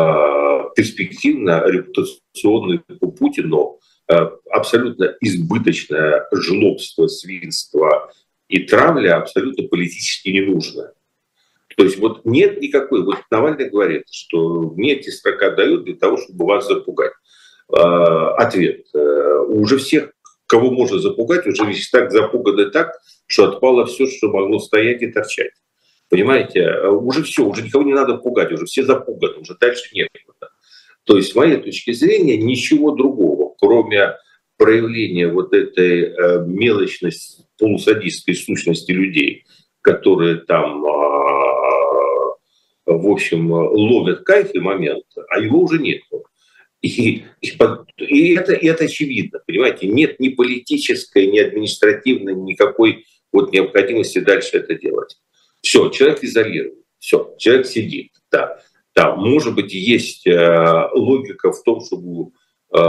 [0.75, 3.76] перспективно репутационный по Путину
[4.07, 8.11] абсолютно избыточное жлобство, свинство
[8.47, 10.93] и травля абсолютно политически не нужно.
[11.75, 16.17] То есть вот нет никакой, вот Навальный говорит, что мне эти строка дают для того,
[16.17, 17.11] чтобы вас запугать.
[17.69, 17.79] Э,
[18.37, 18.87] ответ.
[18.95, 20.11] Э, уже всех,
[20.47, 22.93] кого можно запугать, уже весь так запуганы так,
[23.27, 25.51] что отпало все, что могло стоять и торчать.
[26.09, 30.07] Понимаете, уже все, уже никого не надо пугать, уже все запуганы, уже дальше нет.
[31.07, 34.17] То есть, с моей точки зрения, ничего другого, кроме
[34.57, 37.13] проявления вот этой э, мелочной,
[37.57, 39.45] полусадистской сущности людей,
[39.81, 42.35] которые там, а,
[42.85, 46.01] в общем, ловят кайф и момент, а его уже нет.
[46.81, 47.25] И, и,
[47.97, 54.57] и, это, и это очевидно, понимаете, нет ни политической, ни административной, никакой вот необходимости дальше
[54.57, 55.15] это делать.
[55.61, 58.59] Все, человек изолирован, все, человек сидит, да.
[58.97, 62.31] Да, может быть, есть э, логика в том, чтобы
[62.75, 62.79] э,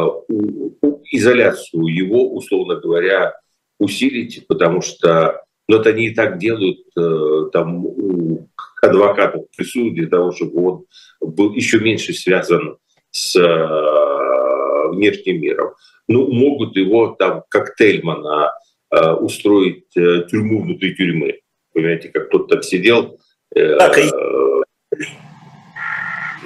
[1.13, 3.35] изоляцию его, условно говоря,
[3.79, 8.49] усилить, потому что ну, это они и так делают э, там у
[8.81, 10.85] адвокатов присутствуют для того, чтобы он
[11.21, 12.79] был еще меньше связан
[13.11, 13.35] с
[14.91, 15.75] внешним миром.
[16.07, 18.53] Ну, могут его там, как Тельмана,
[18.91, 21.41] устроить тюрьму внутри тюрьмы.
[21.75, 23.19] Понимаете, как тот там сидел.
[23.55, 23.99] Так,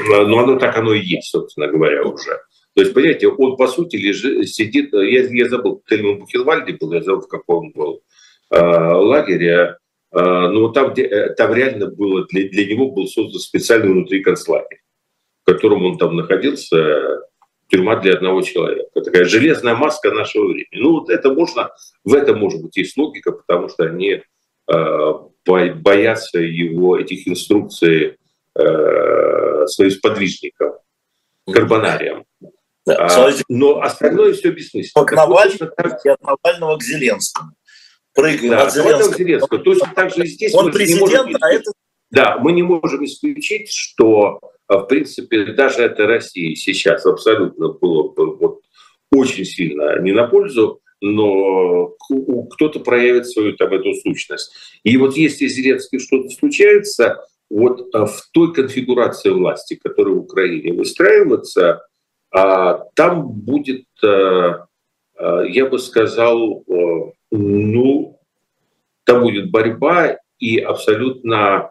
[0.09, 2.39] но ну, оно так оно и есть, собственно говоря, уже.
[2.75, 7.03] То есть, понимаете, он, по сути, лежит, сидит, я, я забыл, Тельман Бухенвальде был, я
[7.03, 8.03] забыл, в каком был
[8.51, 9.77] э, лагере,
[10.13, 14.23] э, но там, где, э, там реально было, для, для него был создан специальный внутри
[14.23, 14.81] концлагерь,
[15.43, 17.21] в котором он там находился,
[17.69, 19.01] тюрьма для одного человека.
[19.01, 20.67] Такая железная маска нашего времени.
[20.73, 21.71] Ну, вот это можно,
[22.05, 24.23] в этом может быть есть логика, потому что они
[24.71, 25.13] э,
[25.47, 28.17] боятся его, этих инструкций
[28.59, 30.73] э, своим сподвижникам,
[31.51, 32.25] карбонариям.
[32.85, 35.05] Да, а, но остальное все бессмысленно.
[35.05, 36.05] От Навального, так...
[36.05, 37.53] от Навального к Зеленскому.
[38.15, 39.13] Прыгаем да, от Зеленского.
[39.13, 39.63] К Зеленскому.
[39.63, 41.73] Точно так же здесь Он президент, не а это...
[42.11, 48.09] Да, мы не можем исключить, что, а, в принципе, даже это России сейчас абсолютно было
[48.09, 48.61] бы вот,
[49.13, 51.95] очень сильно не на пользу, но
[52.51, 54.53] кто-то проявит свою там эту сущность.
[54.83, 60.73] И вот если Зеленский что-то случается, вот а, в той конфигурации власти, которая в Украине
[60.73, 61.87] выстраивается,
[62.31, 64.67] а, там будет, а,
[65.45, 66.65] я бы сказал,
[67.31, 68.19] ну,
[69.05, 71.71] там будет борьба и абсолютно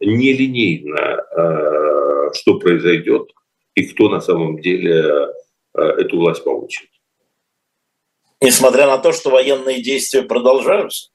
[0.00, 1.24] нелинейно,
[2.34, 3.32] что произойдет
[3.74, 5.28] и кто на самом деле
[5.74, 6.88] эту власть получит.
[8.40, 11.10] Несмотря на то, что военные действия продолжаются?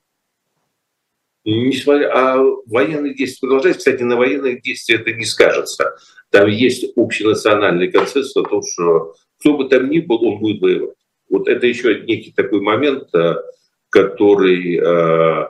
[1.45, 5.95] Несмотря, а военные действия продолжаются, кстати, на военных действиях это не скажется.
[6.29, 10.95] Там есть общенациональный консенсус о том, что кто бы там ни был, он будет воевать.
[11.29, 13.35] Вот это еще некий такой момент, э,
[13.89, 15.47] который э,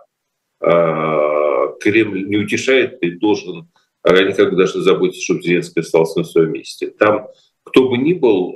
[0.61, 3.69] э, Кремль не утешает и должен
[4.05, 6.87] никак бы даже заботиться, чтобы Зеленский остался на своем месте.
[6.87, 7.27] Там
[7.63, 8.53] кто бы ни был,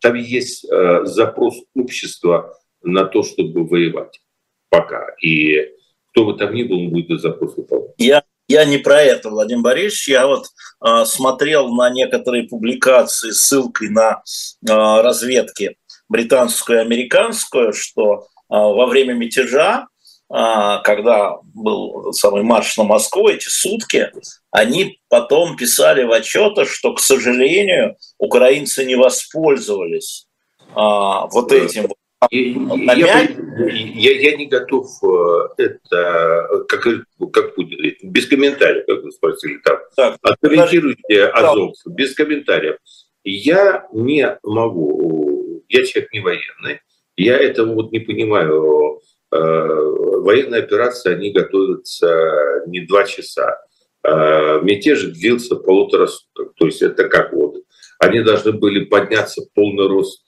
[0.00, 4.22] там есть запрос общества на то, чтобы воевать
[4.70, 5.14] пока.
[5.20, 5.70] И
[6.18, 7.94] кто бы там ни был, он будет этот запрос выполнять.
[7.96, 10.08] Я, я не про это, Владимир Борисович.
[10.08, 10.46] Я вот
[10.84, 14.22] э, смотрел на некоторые публикации с ссылкой на
[14.68, 15.76] э, разведки
[16.08, 19.86] британскую и американскую, что э, во время мятежа,
[20.28, 24.12] когда был самый марш на Москву, эти сутки,
[24.50, 30.26] они потом писали в отчетах, что, к сожалению, украинцы не воспользовались
[30.58, 31.88] э, вот этим
[32.30, 36.86] я, я, я, я не готов э, это, как,
[37.32, 39.78] как будет, без комментариев, как вы спросили там.
[39.96, 42.76] Так, Откомментируйте Азов, без комментариев.
[43.22, 46.80] Я не могу, я человек не военный,
[47.16, 49.00] я этого вот не понимаю.
[49.30, 53.60] Э, военные операции, они готовятся не два часа.
[54.02, 56.54] Э, мятеж длился полутора суток.
[56.56, 57.56] То есть это как вот.
[58.00, 60.24] Они должны были подняться в полный рост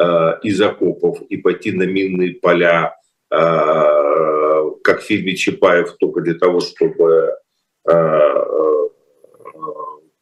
[0.00, 2.96] Э, из окопов и пойти на минные поля,
[3.32, 3.36] э,
[4.84, 7.34] как в фильме Чапаев, только для того, чтобы
[7.90, 7.94] э,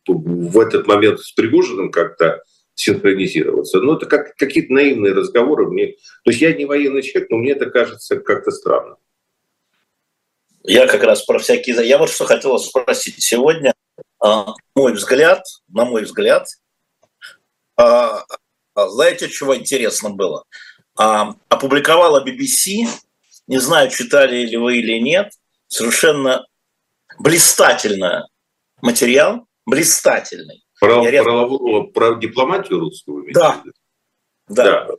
[0.06, 2.42] в этот момент с Пригожиным как-то
[2.74, 3.80] синхронизироваться.
[3.80, 5.66] Но это как какие-то наивные разговоры.
[5.66, 5.88] Мне...
[6.24, 8.96] То есть я не военный человек, но мне это кажется как-то странно.
[10.62, 11.86] Я как раз про всякие...
[11.86, 13.74] Я вот что хотел спросить сегодня.
[14.74, 16.46] Мой взгляд, на мой взгляд,
[17.76, 18.24] а,
[18.76, 20.44] знаете, чего интересно было?
[20.98, 22.86] А, опубликовала BBC,
[23.46, 25.32] не знаю, читали ли вы или нет,
[25.68, 26.46] совершенно
[27.18, 28.22] блистательный
[28.82, 30.62] материал, блистательный.
[30.78, 33.26] Про, Я про, про, про дипломатию русскую?
[33.32, 33.62] Да.
[34.48, 34.86] Да.
[34.86, 34.94] да.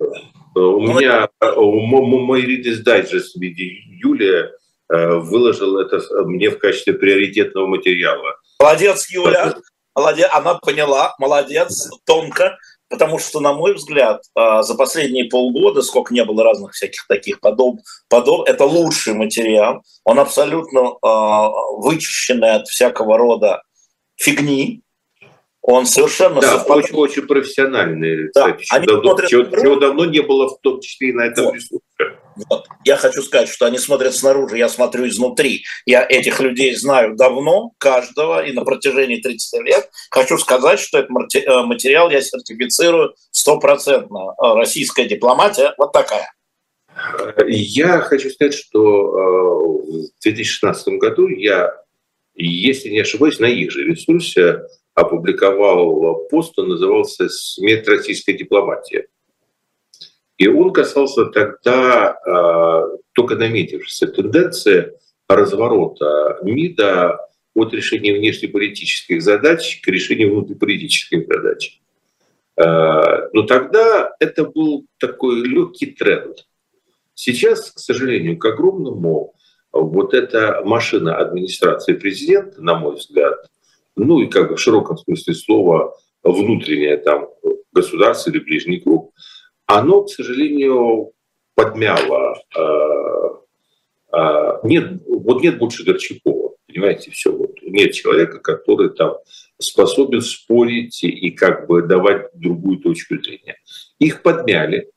[0.56, 3.66] У ну, меня мой Reader's Digest в виде
[4.04, 4.52] Юлия
[4.90, 8.36] э, выложил это мне в качестве приоритетного материала.
[8.60, 9.56] Молодец, Юля.
[9.96, 12.58] Молодец, она поняла, молодец, тонко.
[12.90, 17.42] Потому что, на мой взгляд, а, за последние полгода, сколько не было разных всяких таких
[17.42, 17.80] подоб,
[18.10, 19.84] подоб это лучший материал.
[20.06, 23.62] Он абсолютно э, вычищенный от всякого рода
[24.16, 24.84] фигни.
[25.62, 26.78] Он совершенно да, совпад...
[26.78, 28.32] очень, очень профессиональный.
[28.34, 28.54] Да.
[28.54, 31.56] Кстати, Они давно, чего, чего давно не было, в том числе и на этом вот.
[31.56, 31.84] ресурсе.
[32.50, 32.68] Вот.
[32.86, 35.64] Я хочу сказать, что они смотрят снаружи, я смотрю изнутри.
[35.86, 39.90] Я этих людей знаю давно, каждого, и на протяжении 30 лет.
[40.12, 44.34] Хочу сказать, что этот э, материал я сертифицирую стопроцентно.
[44.42, 46.32] Э, российская дипломатия вот такая.
[47.48, 51.74] Я хочу сказать, что э, в 2016 году я,
[52.36, 54.62] если не ошибаюсь, на их же ресурсе
[54.94, 59.06] опубликовал пост, он назывался «Смерть российской дипломатии».
[60.38, 64.94] И он касался тогда э, только наметившейся тенденции
[65.28, 67.20] разворота МИДа
[67.56, 71.82] от решения внешнеполитических задач к решению внутриполитических задач.
[72.56, 76.46] Э, но тогда это был такой легкий тренд.
[77.16, 79.34] Сейчас, к сожалению, к огромному,
[79.72, 83.50] вот эта машина администрации президента, на мой взгляд,
[83.96, 87.30] ну и как бы в широком смысле слова внутреннее там
[87.74, 89.14] государство или ближний круг,
[89.68, 91.12] оно, к сожалению,
[91.54, 92.42] подмяло.
[92.56, 97.32] Э, э, нет, вот нет больше Горчакова, понимаете, все.
[97.32, 97.62] Вот.
[97.62, 99.18] Нет человека, который там
[99.60, 103.58] способен спорить и как бы давать другую точку зрения.
[104.00, 104.90] Их подмяли.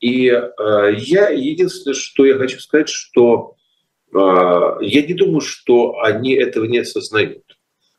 [0.00, 3.54] И э, я единственное, что я хочу сказать, что
[4.10, 7.44] я не думаю, что они этого не осознают.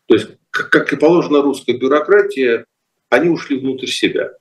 [0.07, 2.65] То есть, как и положено русской бюрократии,
[3.09, 4.31] они ушли внутрь себя.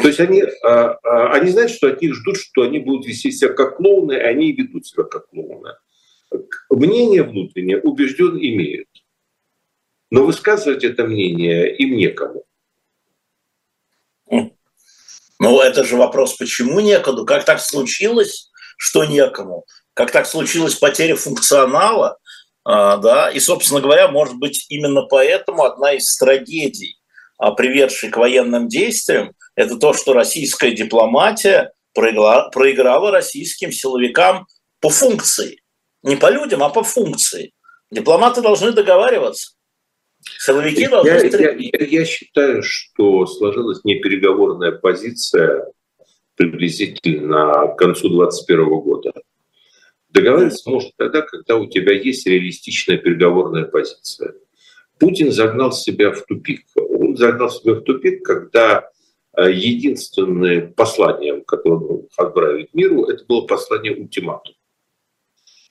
[0.00, 3.30] То есть они, а, а, они знают, что от них ждут, что они будут вести
[3.30, 5.72] себя как клоуны, и они ведут себя как клоуны.
[6.70, 8.88] Мнение внутреннее убежден имеют.
[10.10, 12.44] Но высказывать это мнение им некому.
[15.40, 17.24] Ну, это же вопрос, почему некому?
[17.24, 19.64] Как так случилось, что некому?
[19.94, 22.18] Как так случилась потеря функционала?
[22.64, 23.30] А, да?
[23.30, 26.97] И, собственно говоря, может быть, именно поэтому одна из трагедий,
[27.38, 34.46] приведшей к военным действиям, это то, что российская дипломатия проиграла, проиграла российским силовикам
[34.80, 35.62] по функции.
[36.02, 37.52] Не по людям, а по функции.
[37.90, 39.52] Дипломаты должны договариваться.
[40.38, 41.10] Силовики должны...
[41.10, 45.66] Я, я, я, я считаю, что сложилась непереговорная позиция
[46.36, 49.12] приблизительно к концу 2021 года.
[50.10, 54.34] Договариваться можно тогда, когда у тебя есть реалистичная переговорная позиция.
[54.98, 56.66] Путин загнал себя в тупик.
[56.76, 58.90] Он загнал себя в тупик, когда
[59.38, 64.54] Э, единственным посланием, которое он отправить миру, это было послание ультиматум.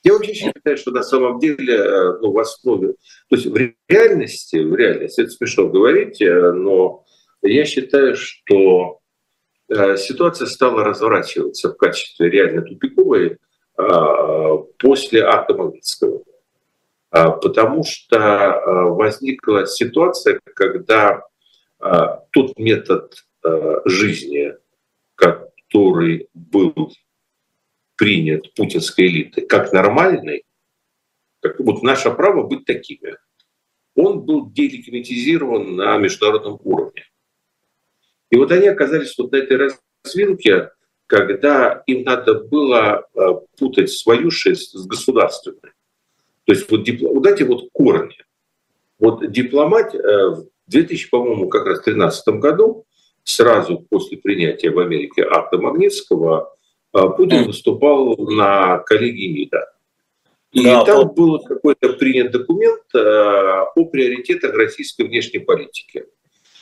[0.03, 2.93] Я вообще считаю, что на самом деле э, ну, в основе,
[3.29, 3.57] то есть в
[3.89, 7.03] реальности, в реальности, это смешно говорить, э, но
[7.41, 8.99] я считаю, что
[9.97, 13.37] ситуация стала разворачиваться в качестве реально тупиковой
[14.77, 16.23] после акта Магнитского.
[17.09, 18.61] Потому что
[18.95, 21.23] возникла ситуация, когда
[22.31, 23.13] тот метод
[23.85, 24.53] жизни,
[25.15, 26.91] который был
[27.95, 30.43] принят путинской элитой, как нормальный,
[31.41, 33.17] как вот наше право быть такими,
[33.95, 37.05] он был делегитимизирован на международном уровне.
[38.29, 39.71] И вот они оказались вот на этой
[40.03, 40.71] развилке,
[41.07, 43.07] когда им надо было
[43.57, 45.71] путать свою шесть с государственной.
[46.47, 48.15] То есть вот, вот эти вот корни.
[48.99, 52.85] Вот дипломатия в 2000, по-моему, как раз 2013 году,
[53.23, 56.55] сразу после принятия в Америке акта Магнитского,
[56.93, 59.73] Путин выступал на коллегии МИДа.
[60.53, 61.13] И да, там по...
[61.13, 66.05] был какой-то принят документ о приоритетах российской внешней политики.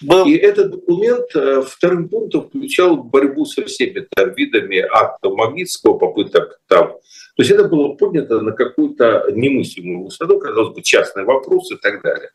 [0.02, 0.26] Был.
[0.26, 6.60] И этот документ э, вторым пунктом включал борьбу со всеми там, видами актов Магнитского, попыток
[6.68, 6.90] там.
[6.90, 12.02] То есть это было поднято на какую-то немыслимую высоту, казалось бы, частный вопрос и так
[12.02, 12.30] далее.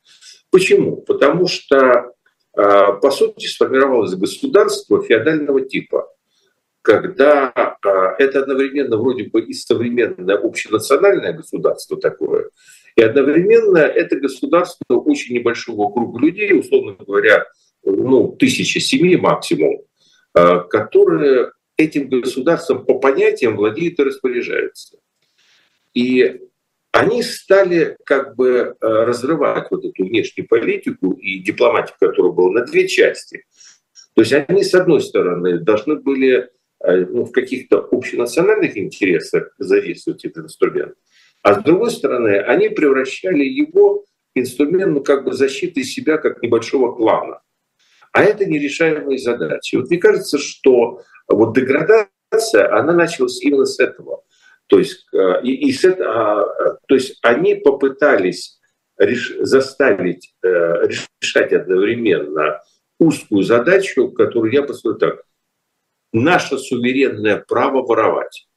[0.50, 0.96] Почему?
[0.96, 6.08] Потому что, э, по сути, сформировалось государство феодального типа,
[6.82, 7.88] когда э,
[8.18, 12.50] это одновременно вроде бы и современное общенациональное государство такое,
[12.96, 17.46] и одновременно это государство очень небольшого круга людей, условно говоря,
[17.84, 19.82] ну, тысяча семей максимум,
[20.34, 24.98] э, которые этим государством по понятиям владеют и распоряжаются.
[25.94, 26.40] И
[26.92, 32.66] они стали как бы э, разрывать вот эту внешнюю политику и дипломатику, которая была на
[32.66, 33.44] две части.
[34.14, 36.50] То есть они, с одной стороны, должны были
[36.84, 40.94] э, ну, в каких-то общенациональных интересах задействовать этот инструмент,
[41.42, 46.42] а с другой стороны, они превращали его в инструмент ну, как бы защиты себя как
[46.42, 47.40] небольшого клана.
[48.12, 49.76] А это нерешаемые задачи.
[49.76, 54.24] Вот мне кажется, что вот деградация, она началась именно с этого.
[54.66, 58.60] То есть, э, и, и с этого, а, то есть они попытались
[58.98, 62.60] реш, заставить э, решать одновременно
[62.98, 65.22] узкую задачу, которую я посмотрю так.
[66.12, 68.48] Наше суверенное право воровать.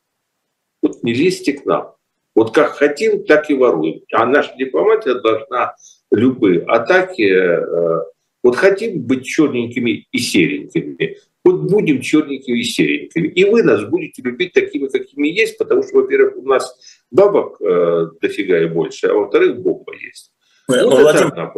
[0.81, 1.95] Вот не лезьте к нам.
[2.35, 4.01] Вот как хотим, так и воруем.
[4.11, 5.75] А наша дипломатия должна
[6.11, 7.21] любые атаки...
[7.21, 8.03] Э,
[8.43, 13.27] вот хотим быть черненькими и серенькими, вот будем черненькими и серенькими.
[13.29, 16.77] И вы нас будете любить такими, какими есть, потому что, во-первых, у нас
[17.09, 20.31] бабок э, дофига и больше, а во-вторых, бомба есть.
[20.67, 21.51] Вот это, Владимир,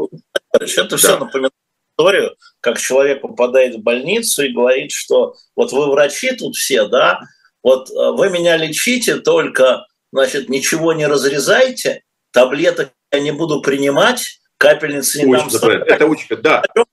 [0.53, 0.97] это да.
[0.97, 1.53] все напоминает
[1.97, 7.21] историю, как человек попадает в больницу и говорит, что вот вы врачи тут все, да,
[7.63, 9.85] вот э, вы меня лечите только
[10.15, 15.47] значит, ничего не разрезайте, таблеток я не буду принимать, капельницы не дам.
[15.85, 16.85] Это очень, да, да,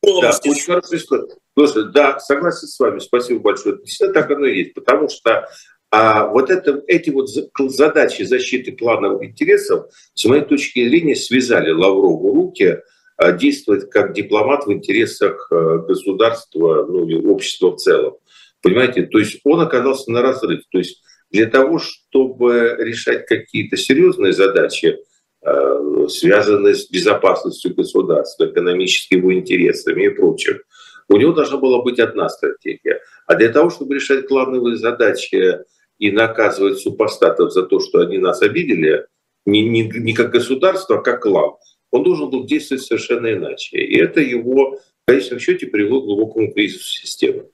[0.45, 1.29] очень хорошая история.
[1.57, 3.79] Слушай, да, согласен с вами, спасибо большое.
[3.79, 5.49] Действительно так оно и есть, потому что
[5.91, 12.35] а вот это, эти вот задачи защиты плановых интересов, с моей точки зрения, связали Лаврову
[12.35, 12.79] руки
[13.19, 18.15] а, действовать как дипломат в интересах а, государства, ну и общества в целом.
[18.63, 20.63] Понимаете, то есть он оказался на разрыв.
[20.71, 21.03] То есть
[21.33, 24.99] для того, чтобы решать какие-то серьезные задачи,
[25.45, 30.61] э, связанные с безопасностью государства, экономическими интересами и прочим,
[31.09, 33.01] у него должна была быть одна стратегия.
[33.27, 35.59] А для того, чтобы решать главные задачи
[35.99, 39.07] и наказывать супостатов за то, что они нас обидели,
[39.47, 41.53] не, не, не как государство, а как клан,
[41.91, 43.79] он должен был действовать совершенно иначе.
[43.79, 47.47] И это его, в конечном счете, привело к глубокому кризису системы.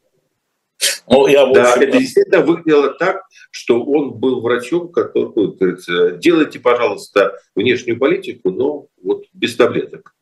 [1.09, 6.61] Ну, я, общем, да, это действительно выглядело так, что он был врачом, который говорит, делайте,
[6.61, 10.15] пожалуйста, внешнюю политику, но вот без таблеток.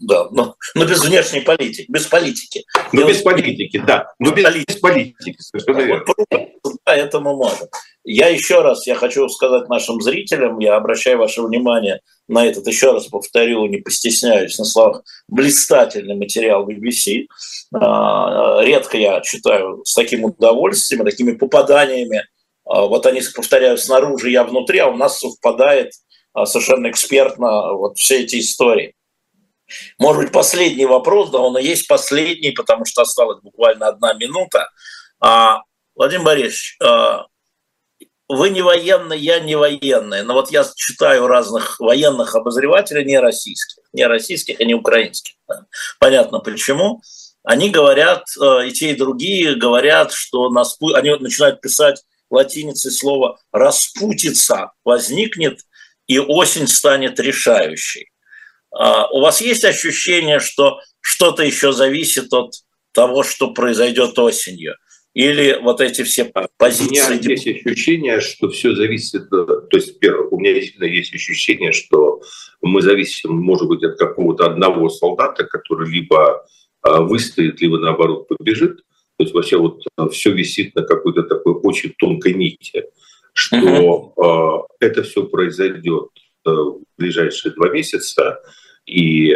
[0.00, 2.64] Да, но, но без внешней политики, без политики.
[2.92, 4.10] Ну, без политики, да.
[4.18, 6.04] Но без, без политики, совершенно верно.
[6.86, 7.68] Да, этому можно.
[8.02, 12.92] Я еще раз, я хочу сказать нашим зрителям, я обращаю ваше внимание на этот, еще
[12.92, 17.26] раз повторю, не постесняюсь на словах, блистательный материал BBC.
[17.74, 22.24] А, редко я читаю с таким удовольствием, такими попаданиями.
[22.64, 25.92] А, вот они повторяют снаружи, я внутри, а у нас совпадает
[26.32, 28.94] а, совершенно экспертно вот все эти истории.
[29.98, 34.68] Может быть, последний вопрос, да, он и есть последний, потому что осталась буквально одна минута.
[35.94, 36.78] Владимир Борисович,
[38.30, 40.22] вы не военный, я не военный.
[40.22, 45.34] Но вот я читаю разных военных обозревателей, не российских, не российских и не украинских.
[45.48, 45.66] Да.
[45.98, 47.02] Понятно почему.
[47.42, 53.40] Они говорят, э, и те, и другие говорят, что нас, они начинают писать латиницей слово
[53.50, 55.60] «распутица» возникнет,
[56.06, 58.09] и осень станет решающей.
[58.72, 62.52] А у вас есть ощущение, что что-то еще зависит от
[62.92, 64.76] того, что произойдет осенью?
[65.12, 66.86] Или вот эти все позиции?
[66.86, 69.22] У меня есть ощущение, что все зависит...
[69.32, 72.20] Э, то есть, первое, у меня действительно есть ощущение, что
[72.62, 76.46] мы зависим, может быть, от какого-то одного солдата, который либо
[76.86, 78.76] э, выстоит, либо, наоборот, побежит.
[79.16, 82.84] То есть вообще вот э, все висит на какой-то такой очень тонкой нити,
[83.32, 84.66] что uh-huh.
[84.80, 86.08] это все произойдет
[86.44, 88.40] в ближайшие два месяца,
[88.90, 89.34] и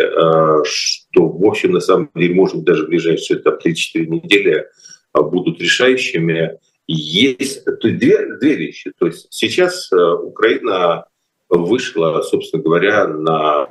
[0.65, 4.67] что, в общем, на самом деле, может быть, даже в ближайшие там, 3-4 недели–
[5.15, 6.59] а, будут решающими.
[6.89, 8.93] есть то есть две, две вещи.
[8.99, 11.07] То есть сейчас э, Украина
[11.49, 13.69] вышла, собственно говоря, на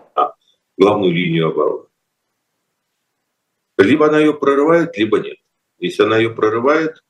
[0.77, 1.85] главную линию обороны.
[3.77, 5.37] Либо она ее прорывает, либо нет.
[5.79, 7.03] Если она ее прорывает,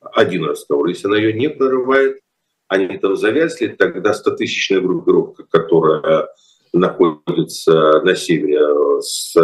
[0.00, 0.88] один разговор.
[0.88, 2.20] Если она ее не прорывает,
[2.66, 6.28] они там завязли, тогда 100-тысячная группировка, которая
[6.72, 8.60] находится на севере
[9.00, 9.34] с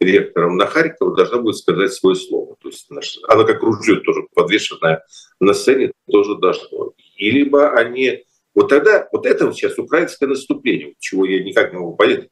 [0.00, 2.56] ректором на Харьков, должна будет сказать свое слово.
[2.60, 2.88] То есть
[3.28, 5.04] она как ружье тоже подвешенная
[5.40, 6.68] на сцене тоже должна.
[7.16, 8.24] И либо они...
[8.54, 12.28] Вот тогда, вот это вот сейчас украинское наступление, чего я никак не могу понять,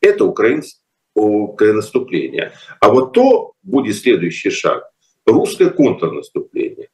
[0.00, 0.80] это украинское
[1.72, 2.52] наступление.
[2.80, 4.90] А вот то будет следующий шаг,
[5.24, 6.88] русское контрнаступление.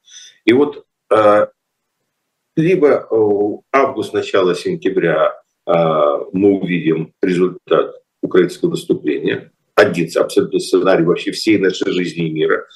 [0.44, 1.46] И вот э,
[2.56, 3.08] либо
[3.72, 11.92] август, начало сентября э, мы увидим результат украинского наступления, один абсолютно сценарий вообще всей нашей
[11.92, 12.66] жизни и мира,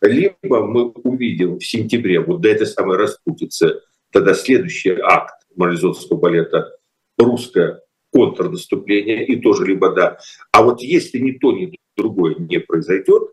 [0.00, 3.80] либо мы увидим в сентябре, вот до этой самой распутицы,
[4.12, 6.76] тогда следующий акт морализовского балета
[7.18, 7.80] русское
[8.12, 10.18] контрнаступление, и тоже либо да.
[10.52, 13.32] А вот если ни то, ни другое не произойдет,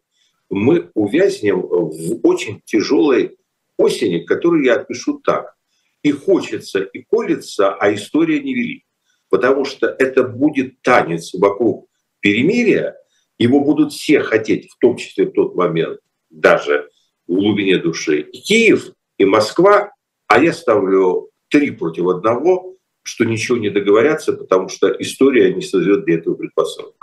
[0.49, 3.38] мы увязнем в очень тяжелой
[3.78, 5.55] осени, которую я опишу так.
[6.03, 8.84] И хочется, и колется, а история не велит.
[9.32, 11.88] Потому что это будет танец вокруг
[12.19, 12.97] перемирия,
[13.39, 16.89] его будут все хотеть, в том числе в тот момент, даже
[17.27, 19.93] в глубине души, и Киев, и Москва,
[20.27, 26.05] а я ставлю три против одного, что ничего не договорятся, потому что история не создает
[26.05, 27.01] для этого предпосылок.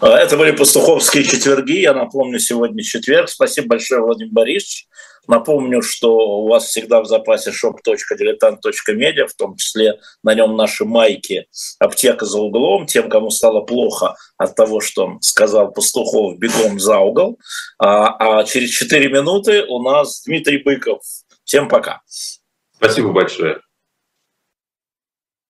[0.00, 1.80] А, это были пастуховские четверги.
[1.80, 3.28] Я напомню, сегодня четверг.
[3.28, 4.88] Спасибо большое, Владимир Борисович.
[5.26, 11.46] Напомню, что у вас всегда в запасе shop.diletant.media, в том числе на нем наши майки
[11.78, 12.86] «Аптека за углом».
[12.86, 17.38] Тем, кому стало плохо от того, что сказал Пастухов, бегом за угол.
[17.78, 21.00] А, а через 4 минуты у нас Дмитрий Быков.
[21.44, 22.02] Всем пока.
[22.76, 23.60] Спасибо большое.